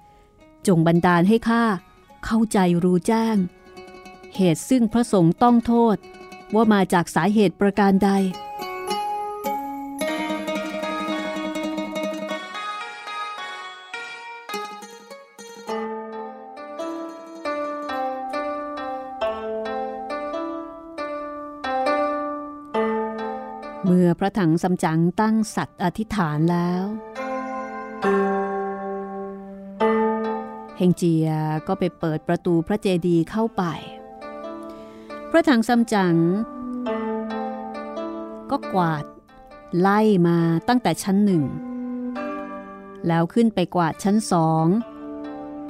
[0.68, 1.64] จงบันดาลให้ข้า
[2.26, 3.38] เข้าใจรู้แจ้ง
[4.36, 5.98] เหตุซึ่งพระสงฆ์ต้องโทษ
[6.56, 8.12] ว่ามาจากสาเหตุประการใด
[23.86, 26.86] เมื่อพระถังสำจังตั้งสัตว์อธิษฐานแล้ว
[30.82, 31.28] เฮงเจีย
[31.68, 33.64] ก็ไปเปิดประตูพระเจดีย์เข้าไป
[35.30, 36.16] พระถังซัมจั๋ง
[38.52, 39.04] ก็กวาด
[39.80, 41.44] ไล่มาตั้งแต่ชั้นหนึ่ง
[43.08, 44.66] แล้วขึ้นไปกวาดชั้นสอง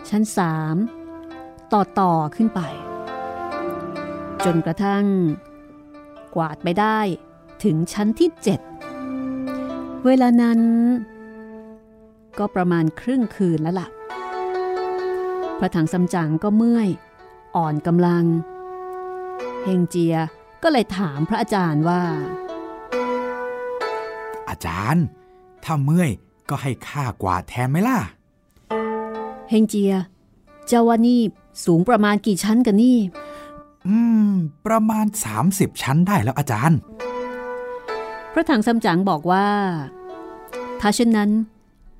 [0.09, 0.75] ชั้นสาม
[1.73, 2.61] ต่อต่อขึ้นไป
[4.45, 5.05] จนกระทั่ง
[6.35, 6.99] กวาดไปได้
[7.63, 8.59] ถึงชั้นที่เจ็ด
[10.05, 10.59] เวลานั้น
[12.37, 13.89] ก็ประมาณครึ่งคืนแล้วล่ะ
[15.59, 16.89] พระถังซัมจั๋งก็เมื่อย
[17.55, 18.25] อ่อนกำลัง
[19.63, 20.15] เฮงเจีย
[20.63, 22.01] ก็เลยถามพระอาจารย์ว่า
[24.49, 25.05] อาจารย์
[25.63, 26.11] ถ้าเมื่อย
[26.49, 27.99] ก็ให้ข้ากวาดแทนไหมล่ะ
[29.49, 29.93] เฮงเจีย
[30.67, 31.19] เจ้าว่านี่
[31.65, 32.97] สูงประมาณกี่ชั้นกันนี่
[33.87, 33.97] อื
[34.29, 34.31] ม
[34.67, 35.05] ประมาณ
[35.43, 36.79] 30 ชั้นได้แล้วอาจารย์
[38.33, 39.47] พระถังซัมจั๋งบอกว่า
[40.79, 41.29] ถ้าเช่นนั้น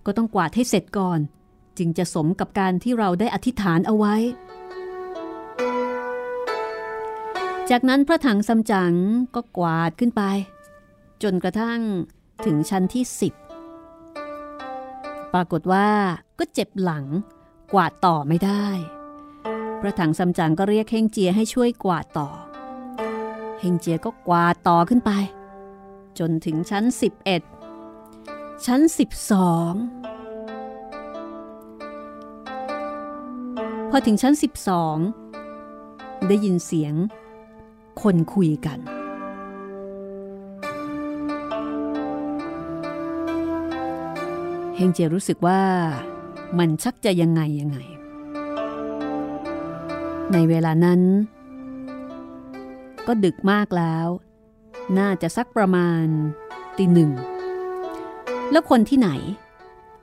[0.06, 1.20] ก็ต้องกวาดให้เสร็จก่อน
[1.80, 4.16] จึงจะสมกับการที่เราได้อธิษฐานเอาไว้
[7.70, 8.94] จากนั้นพระถังซัมจั๋ง
[9.36, 10.22] ก็กวาดขึ้นไป
[11.24, 11.80] จนกระทั่ง
[12.46, 13.34] ถึงชั้นที่สิบ
[15.34, 15.88] ปรากฏว่า
[16.40, 17.06] ก็เจ็บหลัง
[17.74, 18.68] กวาดต่อไม่ได้
[19.82, 22.30] พระถังซัมจั๋งก็เรียกเฮงเจียให้ช่วยกวาดต่อ
[23.60, 25.12] เฮงเจียก็กวาดต่อขึ้นไป
[26.20, 26.84] จนถึงชั้น
[27.76, 28.82] 11 ชั้น
[29.58, 30.19] 12
[33.92, 34.34] พอถึงชั้น
[35.30, 36.94] 12 ได้ยินเสียง
[38.02, 38.80] คนคุยกัน
[44.76, 45.62] เฮงเจรู้สึกว่า
[46.58, 47.78] มันชักจะยังไงยังไง
[50.34, 51.02] ในเวลานั้น
[53.08, 54.08] ก็ดึกมากแล้ว
[54.98, 56.06] น่าจะสักประมาณ
[56.78, 57.12] ตีหนึ่ง
[58.52, 59.10] แล้วคนที่ไหน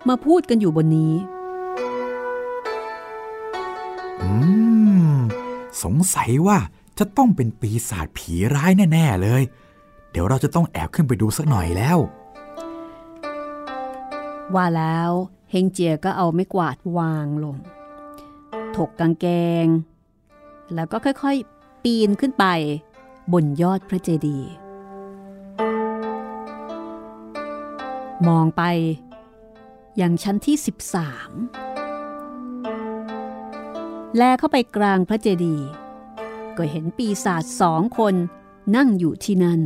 [0.08, 1.12] มาพูดกันอยู่บนนี้
[5.82, 6.58] สงสัยว่า
[6.98, 9.42] จะต้องเป็นปีศาจผีร้ายแน่ ๆ เลย
[10.10, 11.98] เดี๋ยวเราจะต้องแอบขึ้นไปดูสักหน่อยแล้ว
[14.54, 15.10] ว่าแล้ว
[15.50, 17.56] เฮงเจียก็เอาไม้กวาดวางลง
[18.76, 19.26] ถกกางเก
[19.64, 19.66] ง
[20.74, 22.44] แล้วก็ค่อยๆ ปีนขึ้นไป
[23.32, 24.50] บนยอดพระเจดีย์
[28.28, 28.62] มองไป
[30.00, 30.56] ยังชั้นที่
[31.16, 31.65] 13
[34.16, 35.68] แลเข้าไปกลางพระเจดีย์
[36.56, 38.14] ก็เห็นปีศาจสองคน
[38.76, 39.60] นั่งอยู่ที่นั่น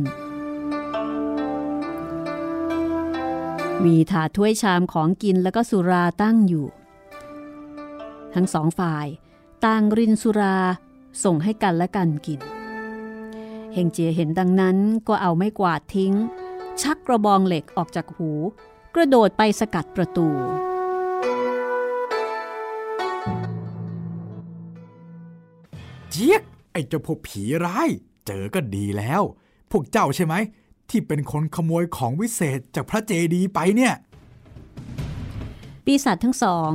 [3.83, 6.67] มีถาดถ้วยชามของกินแล้วก็สุราตั้งอยู่
[8.33, 9.07] ทั้งสองฝ่าย
[9.65, 10.57] ต่างรินสุรา
[11.23, 12.41] ส่งให้กันและกันกิน
[13.73, 14.77] เฮงเจียเห็นดังนั้น
[15.07, 16.13] ก็เอาไม้กวาดทิ้ง
[16.81, 18.31] ชักกระบองเหล็กออกจากหู
[18.95, 20.27] กระโดดไปสกัดประตู
[26.11, 26.41] เจี๊ยก
[26.71, 27.89] ไอ้เจ้าพวกผีร้าย
[28.27, 29.21] เจอก็ดีแล้ว
[29.71, 30.33] พวกเจ้าใช่ไหม
[30.89, 33.93] ที่เป็นคนขโมยของวิเศษจากพระเจดีย์ไปเนี่ย
[35.85, 36.71] ปีศาจทั้งสอง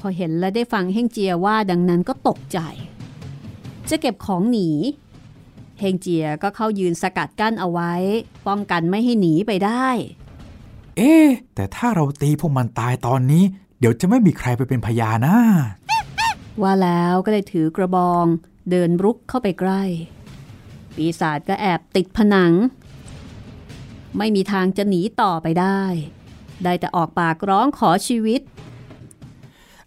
[0.00, 2.58] พอเห็นและได้ฟังเฮงเจียว่าดังนั้นก็ตกใจ
[3.90, 4.70] จะเก็บของหนี
[5.80, 7.92] เฮงเจียก็เข้ายืนสกัดกั้นเอาไว้
[8.46, 9.88] ป้องกันไม่ให้หนีไปได้
[10.96, 13.44] เอ๊ะแต่ถ้าเราตีพวกมันตายตอนนี้
[13.78, 15.36] เดี๋ยวจะไม่มีใครไปเป็นพยานนะ
[16.62, 18.24] ว่าแล้วก็เลยถือกระบอง
[18.70, 19.82] เดินรุกเข้าไปใกล้
[20.96, 22.52] ปีศาจก็แอบติดผนัง
[24.18, 25.80] ไม่มีทางจะหนีต่อไปได้
[26.64, 28.40] ได้แต่ออกปากร้องขอชีวิต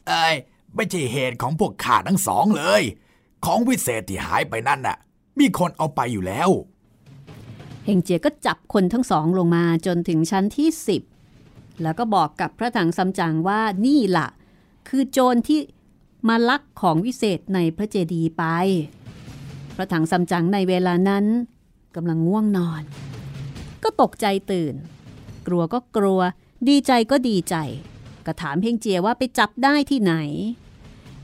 [0.08, 0.36] เอ้ย
[0.76, 2.82] ไม่ใช่เหตุของพวกข้าทั้งสองเลย
[3.46, 4.98] ของวิเศษที่หายไปนั่นน่ะ
[5.40, 6.50] มีคนเอาไปอยู่แล้ว
[7.86, 10.70] เฮงเจียก็จับคนทั้งสองลงมาจนถึงชั้นที่
[11.26, 14.28] 10แล้วก็บอกกับพระถังซัมจั๋งว่านี่ล่ะ
[14.88, 15.60] คือโจรที่
[16.28, 18.44] มาลักของวิเศษในพระเจดีย์ไป
[19.76, 21.26] พระถังซัมจั๋งในเวลานั้น
[21.96, 22.84] กำลังง่วงนอน
[23.84, 24.76] ก็ตกใจตื่น
[25.48, 26.22] กลัวก็กลัว
[26.70, 27.56] ดีใจก็ดีใจ
[28.26, 30.14] ก็ถามเฮงเจียว่าไปจับได้ที่ไหน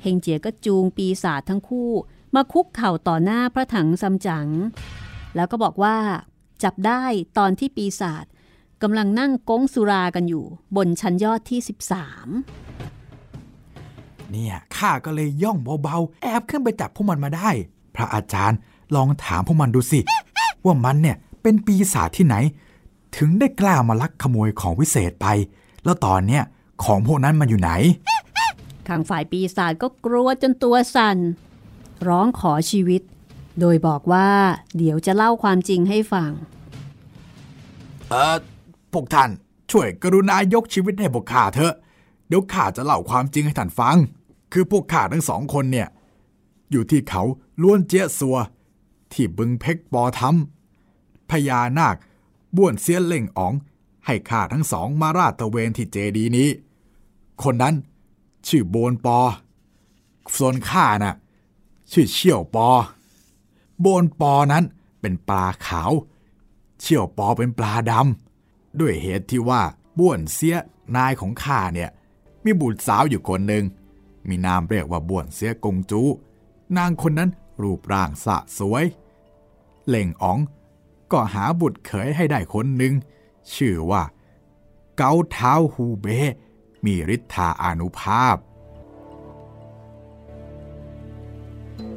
[0.04, 1.92] เฮงเจียก็จูงปีศาจทั้งคู่
[2.36, 4.48] มาคุกเข่าต่อหน้าพระถังซัมจั๋ง
[5.36, 5.98] แล้วก็บอกว่า
[6.64, 7.04] จับได้
[7.38, 8.26] ตอนที่ปีศาจ
[8.82, 10.46] กำลังนั่งก้งสุรากันอยู่
[10.76, 12.69] บนชั้นยอดที่ 13
[14.32, 17.50] เนี่ยข้าก็เลยย่องเบาๆ แอบขึ้นไปจับพวกมันมาได้
[17.96, 18.58] พระอาจารย์
[18.96, 20.00] ลองถามพวกมันดูสิ
[20.66, 22.36] ว่ามันเนี่ยเป็นปีศาจที่ไหน
[23.18, 25.28] ถึงได้กล้ามาลักขโมยของวิเศษไป
[25.84, 26.44] แล้วตอนเนี้ย
[26.84, 27.72] ของพวกนั้นมันอยู่ไหน
[28.88, 31.18] ข้างฝ่ายปีศาจก็กลัวจนตัวสั่น
[32.08, 33.02] ร้องขอชีวิต
[33.60, 34.28] โดยบอกว่า
[34.78, 36.32] เดี๋ยวจะเล่าความจริงให้ฟัง
[38.10, 38.36] เออ
[38.94, 39.30] พวกท่าน
[39.72, 41.74] ช่วยกรุณายกชีวิตให้พวกข้าเถอะ
[42.28, 43.98] เดี๋ยวข้าจะเล่าความจริงให้ท่านฟัง
[44.52, 45.88] คือพวกข้าทั้งสองคนเนี่ย
[46.72, 47.24] อยู่ที่เขา
[47.62, 48.38] ล้วนเจียสัว
[49.14, 51.96] ที่บึงเพกปอทำพญานาค
[52.56, 53.54] บ้วนเสียเล่งอ๋อง
[54.06, 56.50] ให้ข้าทั้งสองมาราดตะเวนที่เจดีนี้
[57.44, 57.76] คนนั้น
[58.48, 59.20] ชื่อโบนปอ
[60.38, 61.16] ส่วนข้าน่ะ
[61.92, 62.70] ชื่อเชี่ยวปอ
[63.82, 64.64] โบนปอนั้น
[65.02, 65.92] เป็นปลาขาว
[66.82, 69.62] เชี่ยวปอเป็นปลาดำด้วยเหตุที่ว่า
[69.98, 70.58] บ้วนเสีย
[70.96, 71.90] นายของข้าเนี่ย
[72.44, 73.64] มีบุตรสาวอยู่คนหนึ่ง
[74.30, 76.02] มีนามเรียกว่าบ้วนเสียกงจู
[76.78, 77.30] นางคนนั้น
[77.62, 78.86] รูปร่างสะสวย
[79.88, 80.40] เล่งอ๋อง
[81.12, 82.94] ก็หาบุตรเขยให้ได้คนหนึ่ง
[83.54, 84.04] ชื่อว่า
[84.98, 86.08] เกาเท้าฮูเบ
[86.86, 88.36] มีฤทธาอานุภาพ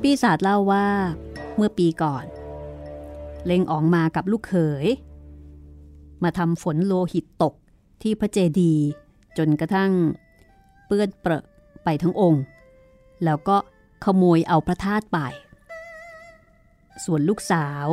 [0.00, 0.86] ปีศาจเล่าว่า
[1.56, 2.24] เมื่อปีก่อน
[3.46, 4.86] เล็งออกมากับลูกเขย
[6.22, 7.54] มาทำฝนโลหิตตก
[8.02, 8.86] ที่พระเจดีย์
[9.38, 9.92] จนกระทั่ง
[10.86, 11.44] เปื้อนเปรอะ
[11.84, 12.42] ไปทั้งองค์
[13.24, 13.56] แล้วก็
[14.04, 15.18] ขโมยเอาพระธาตุไป
[17.04, 17.86] ส่วนลูกสาว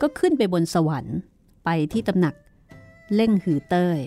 [0.00, 1.18] ก็ขึ้นไปบนสวรรค์
[1.64, 2.34] ไปที่ตำหนัก
[3.14, 3.98] เล่งหือเต้ย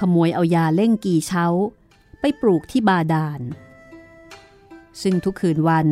[0.00, 1.46] ขโมยเอายาเล่งกีเช้า
[2.20, 3.40] ไปปลูกที่บาดาล
[5.02, 5.88] ซึ่งทุกคืนวัน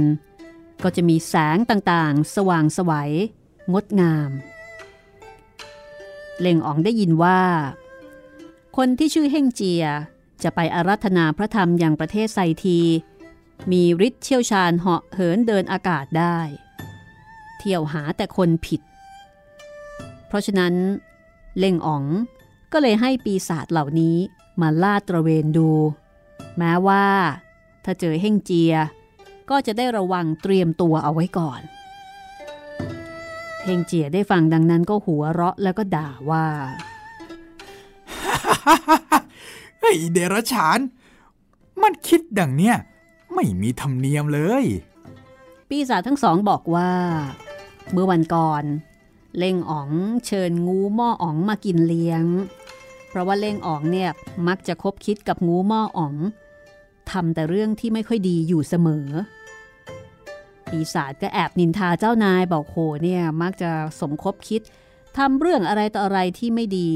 [0.82, 3.12] ก็จะมีแสงต่างๆ สว่างสวัย
[3.72, 4.30] งดงาม
[6.40, 7.40] เล่งอ๋องได้ยินว่า
[8.76, 9.84] คนที่ชื่อเฮ่งเจีย
[10.44, 12.80] จะไปอารัธนาพระธรรมอย่างประเทศไซที
[13.72, 16.38] มีฤทธิ์เชี่ยวชาญเหาะเหินเดินอากาศได้
[17.58, 18.80] เที่ยวหาแต่คนผิด
[20.26, 20.74] เพราะฉะนั้น
[21.58, 22.04] เล่งอ๋อง
[22.72, 24.16] ก็เลยให้ปีศาจเหล่านี้
[24.60, 25.70] มาลาดตระเวนดู
[26.58, 27.04] แม้ว่า
[27.84, 28.74] ถ้าเจอเฮ่งเจีย
[29.50, 31.60] ก็จะได้ระวังเตรียมตัวเอาไว้ก่อน
[33.64, 36.46] เฮงเจียได้ฟังดังนั้นก็หัวเราะแล้วก็ด่าว่า
[39.82, 40.78] เฮ้ยเดรัจฉาน
[41.82, 42.76] มันคิดดังเนี้ย
[43.34, 44.64] ไม่มีธรรมเนียมเลย
[45.68, 46.90] ปีศาจทั้งสองบอกว่า
[47.92, 48.64] เมื่อวันก่อน
[49.38, 49.90] เล่งอ๋อง
[50.26, 52.24] เชิญงูหม้ออ๋องมากินเลี้ยง
[53.08, 54.10] เพราะว่าเล่งอ๋องเนี่ย
[54.48, 56.14] มักจะคบคิดกับงูหม้ออ๋อง
[57.10, 59.06] ทำแต่เรื่องที่ไม่ค่อยดีอยู่เสมอ
[60.70, 63.70] ปีศาจก็แอบนินทาเจ้านายบอกโหเนี่ยมักจะ
[64.00, 64.62] สมคบคิด
[65.16, 66.88] ทำเรื่องอะไรต่ออะไรที่ไม่ดี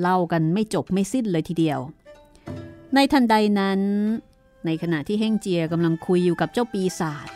[0.00, 1.80] เล่ากันไม่จบไม่สิ้นเลยทีเดียว
[2.94, 3.80] ในทันใดนั้น
[4.66, 7.28] ในขณะที่เฮ่งเจียกำลังคุยอยู่กับเจ้าปีศาจ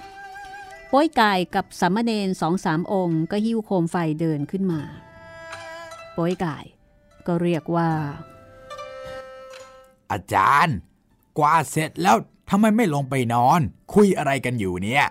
[0.93, 4.81] ป้ยกายกับสามเณรสองสามองค์ก็หิ้วโคมไฟเดินขึ้นมา
[6.17, 6.65] ป้ยกาย
[7.27, 7.91] ก็เรียกว่า
[10.11, 10.77] อาจารย์
[11.39, 12.17] กว่าดเสร็จแล้ว
[12.51, 13.61] ทำไมไม่ลงไปนอน
[13.95, 15.05] คุยอะไรกันอยู่เนี่ย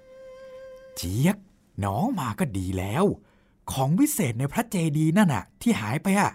[0.96, 1.38] เจี๊ยก
[1.86, 3.06] น้องมาก็ดีแล้ว
[3.72, 6.32] ของวิเศษในพระเจดีนั่นน่ะที่หายไปอะ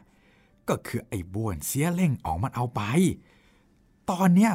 [0.71, 2.83] ก็คือไอ้บ้วนเสียเล่งออกมันเอาไป
[4.11, 4.53] ตอนเนี้ย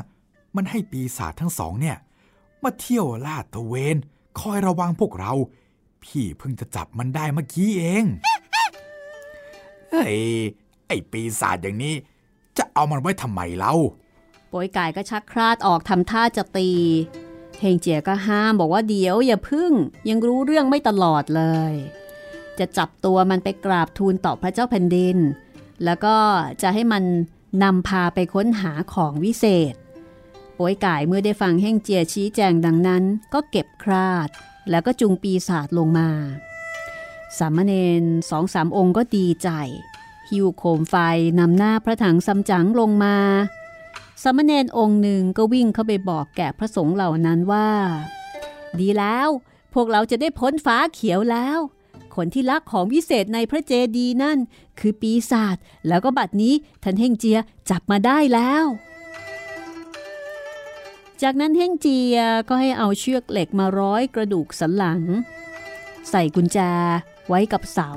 [0.55, 1.97] มันให้ปีศาจทั้งสองเนี่ย
[2.63, 3.95] มาเที่ยวลาดตะเวน
[4.39, 5.34] คอยระวังพวกเรา
[6.03, 8.05] พี่เพิ่งจะจับมันได้เมื่อกี้เอง
[9.91, 10.20] เฮ้ย
[10.88, 11.95] ไอ้ปีศาจอย่างนี้
[12.57, 13.74] จะเอามันไว้ทำไมเล่า
[14.49, 16.70] โป้ยกายก็ชักคราดออกทำท่าจะตี
[17.59, 19.72] เฮงเจียก็ห้ามบอกว่าเดี๋ยวอย่าพึ่ง
[20.09, 21.74] ยังรู้เรื่องไม่ตลอดเลย
[22.59, 25.18] จะจับตัวมันไปกราบทูลต่อพระเจ้าแผ่นดิน
[25.84, 26.17] แล้วก็
[26.61, 27.03] จะให้มัน
[27.63, 29.76] นำพาไปค้นหาของวิเศษ
[30.55, 33.03] โป้ยกายเมื่อได้ฟังเฮงเจียชี้แจงดังนั้น
[33.34, 34.30] ก็เก็บคราด
[34.69, 36.09] แล้วก็จุงปีศาจลงมา
[37.38, 39.49] สามเณรสองสามองค์ก็ดีใจ
[40.30, 40.95] หิวโคมไฟ
[41.39, 43.17] นำหน้าพระถังซัมจั๋งลงมา
[44.23, 47.69] สามเณรองค์หนึ่งก็วิ่งเข้าไปบอกแก่พระสงฆ์เหล่านั้นว่า
[48.80, 49.30] ดีแล้ว
[49.73, 51.59] พวกเราจะได้พ้นฟ้าเขียวแล้ว
[52.16, 54.38] คนที่ลักของวิเศษในพระเจดีนั่น
[54.80, 55.57] คือปีศาจ
[55.88, 56.53] แล้วก็บัดนี้
[56.84, 57.39] ท่านเฮงเจีย
[57.70, 58.66] จับมาได้แล้ว
[61.22, 62.18] จากนั้นเฮงเจีย
[62.49, 65.01] ก็ให้เอาเชือกเหล็กมาร้อยกระดูกสันหลัง
[66.09, 66.57] ใส่กุญแจ
[67.30, 67.89] ไว้กับเสา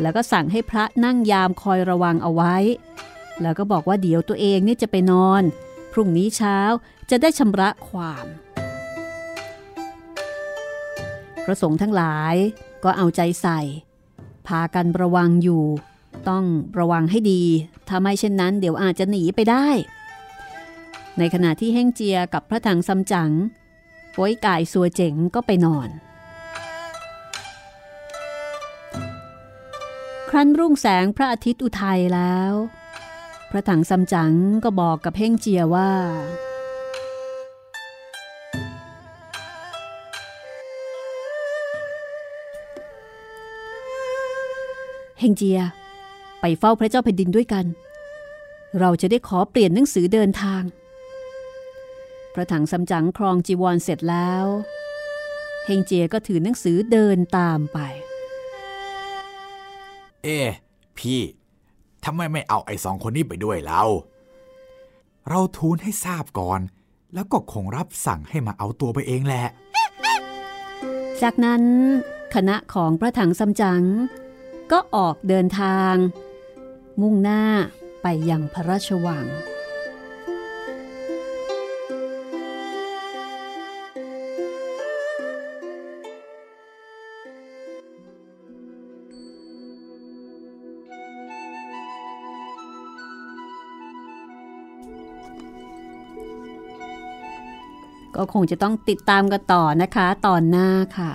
[0.00, 2.56] แล้วก็สั่งให้พระนั่งยามคอยระวังเอาไว้
[3.42, 5.42] แล้วก็บอกว่าเดี๋ยวตัวเองนี่จะไปนอน
[5.92, 6.58] พรุ่งนี้เช้า
[7.10, 8.26] จะได้ชำระความ
[11.44, 12.36] พระสงฆ์ทั้งหลาย
[12.84, 13.60] ก็เอาใจใส่
[14.46, 15.64] พากันระวังอยู่
[16.28, 16.44] ต้อง
[16.78, 17.42] ระวังให้ดี
[17.88, 19.66] ถ้าไม่เช่นนั้นเดี๋ยวอาจจะหนีไปได้
[21.18, 23.30] ในขณะที่เฮ่งเจียกับพระถังซัมจั๋ง
[24.16, 25.88] ป้วยกายสัวเจ๋งก็ไปนอน
[30.30, 32.52] ครั้นรุ่งแสงพระอาทิตย์อุทัยแล้ว
[33.50, 34.32] พระถังซัมจั๋ง
[34.64, 35.90] ก็บอกกับเฮ่งเจียว่า
[45.20, 45.60] เฮงเจีย
[46.40, 47.64] ไปเฝ้าพระเจ้าแผ่นดินด้วยกัน
[48.80, 50.62] เราจะได้ขอเปลี่ยนหนังสือเดินทาง
[52.34, 54.44] พระถังซัมจั๋งครองจีวรเสร็จแล้ว
[55.66, 57.78] เฮงเจียก็ถือหนังสือเดินตามไป
[60.22, 60.48] เอ๊ะ
[60.98, 61.20] พี่
[62.04, 63.82] ทำไมไม่เอาไอ้สองคนนี้ไปด้วยเรา
[65.28, 66.60] เราทูลให้ทราบก่อน
[67.14, 69.46] แล้วก็คงรับสั่งให้มาเอาตัวไปเองแหละ
[71.22, 71.62] จากนั้น
[72.34, 73.82] คณะของพระถังซัมจั๋ง
[74.72, 75.94] ก็ออกเดินทาง
[77.00, 77.42] มุ่งหน้า
[78.02, 79.26] ไปยังพระราชวัง
[98.16, 101.12] ก็คงจะต้องติดตามกันต่อนะคะ ตอนหน้าค่ะ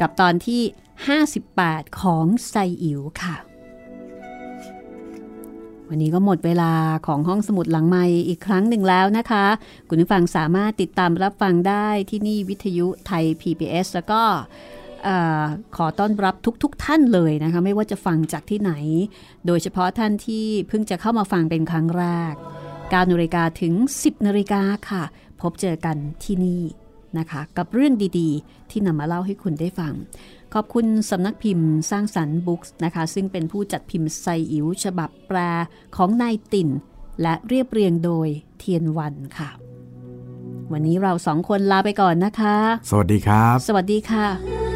[0.00, 0.62] กับตอนที่
[1.10, 3.36] 58 ของไซอิ๋วค่ะ
[5.88, 6.72] วันนี้ก็หมดเวลา
[7.06, 9.46] ของห้องสมุดหลังไม้อีกครั้งหนึ่งแล้วนะคะ
[9.88, 14.22] คุณผู้ฟังสามารถติดตามรับฟังได้ที่นี่วิทยุไทย PBS แล้วก็
[15.06, 15.08] อ
[15.76, 18.72] ขอต้อนรับทุกๆทท่านเลยนะคะ ไม่ว่าจะฟังจากที่ไหน
[19.46, 22.34] โดยเฉพาะท่านที่เพิ่งจะเข้ามาฟังเป็นครั้งแรก
[22.72, 25.04] 9นาฬิกาถึง 10นาฬิกาค่ะ
[25.40, 26.62] พบเจอกันที่นี่
[27.18, 29.94] นะคะ กับเรื่องดีๆ ที่นำมาเล่าให้คุณได้ฟัง
[30.54, 35.38] ขอบคุณสำนักพิมพ์สร้างสรรค์บุ๊กส์นะคะ ซึ่งเป็นผู้จัดพิมพ์ไซอิ๋วฉบับแปล
[35.96, 36.68] ของนายติ่น
[37.22, 38.28] และเรียบเรียงโดย
[38.58, 39.50] เทียนวันค่ะ
[40.72, 42.56] วันนี้เราสองคนลาไปก่อนนะคะ
[42.90, 44.71] สวัสดีครับ สวัสดีค่ะ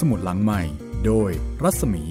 [0.00, 0.62] สมุดหลังใหม่
[1.06, 1.30] โดย
[1.62, 2.04] รัศมี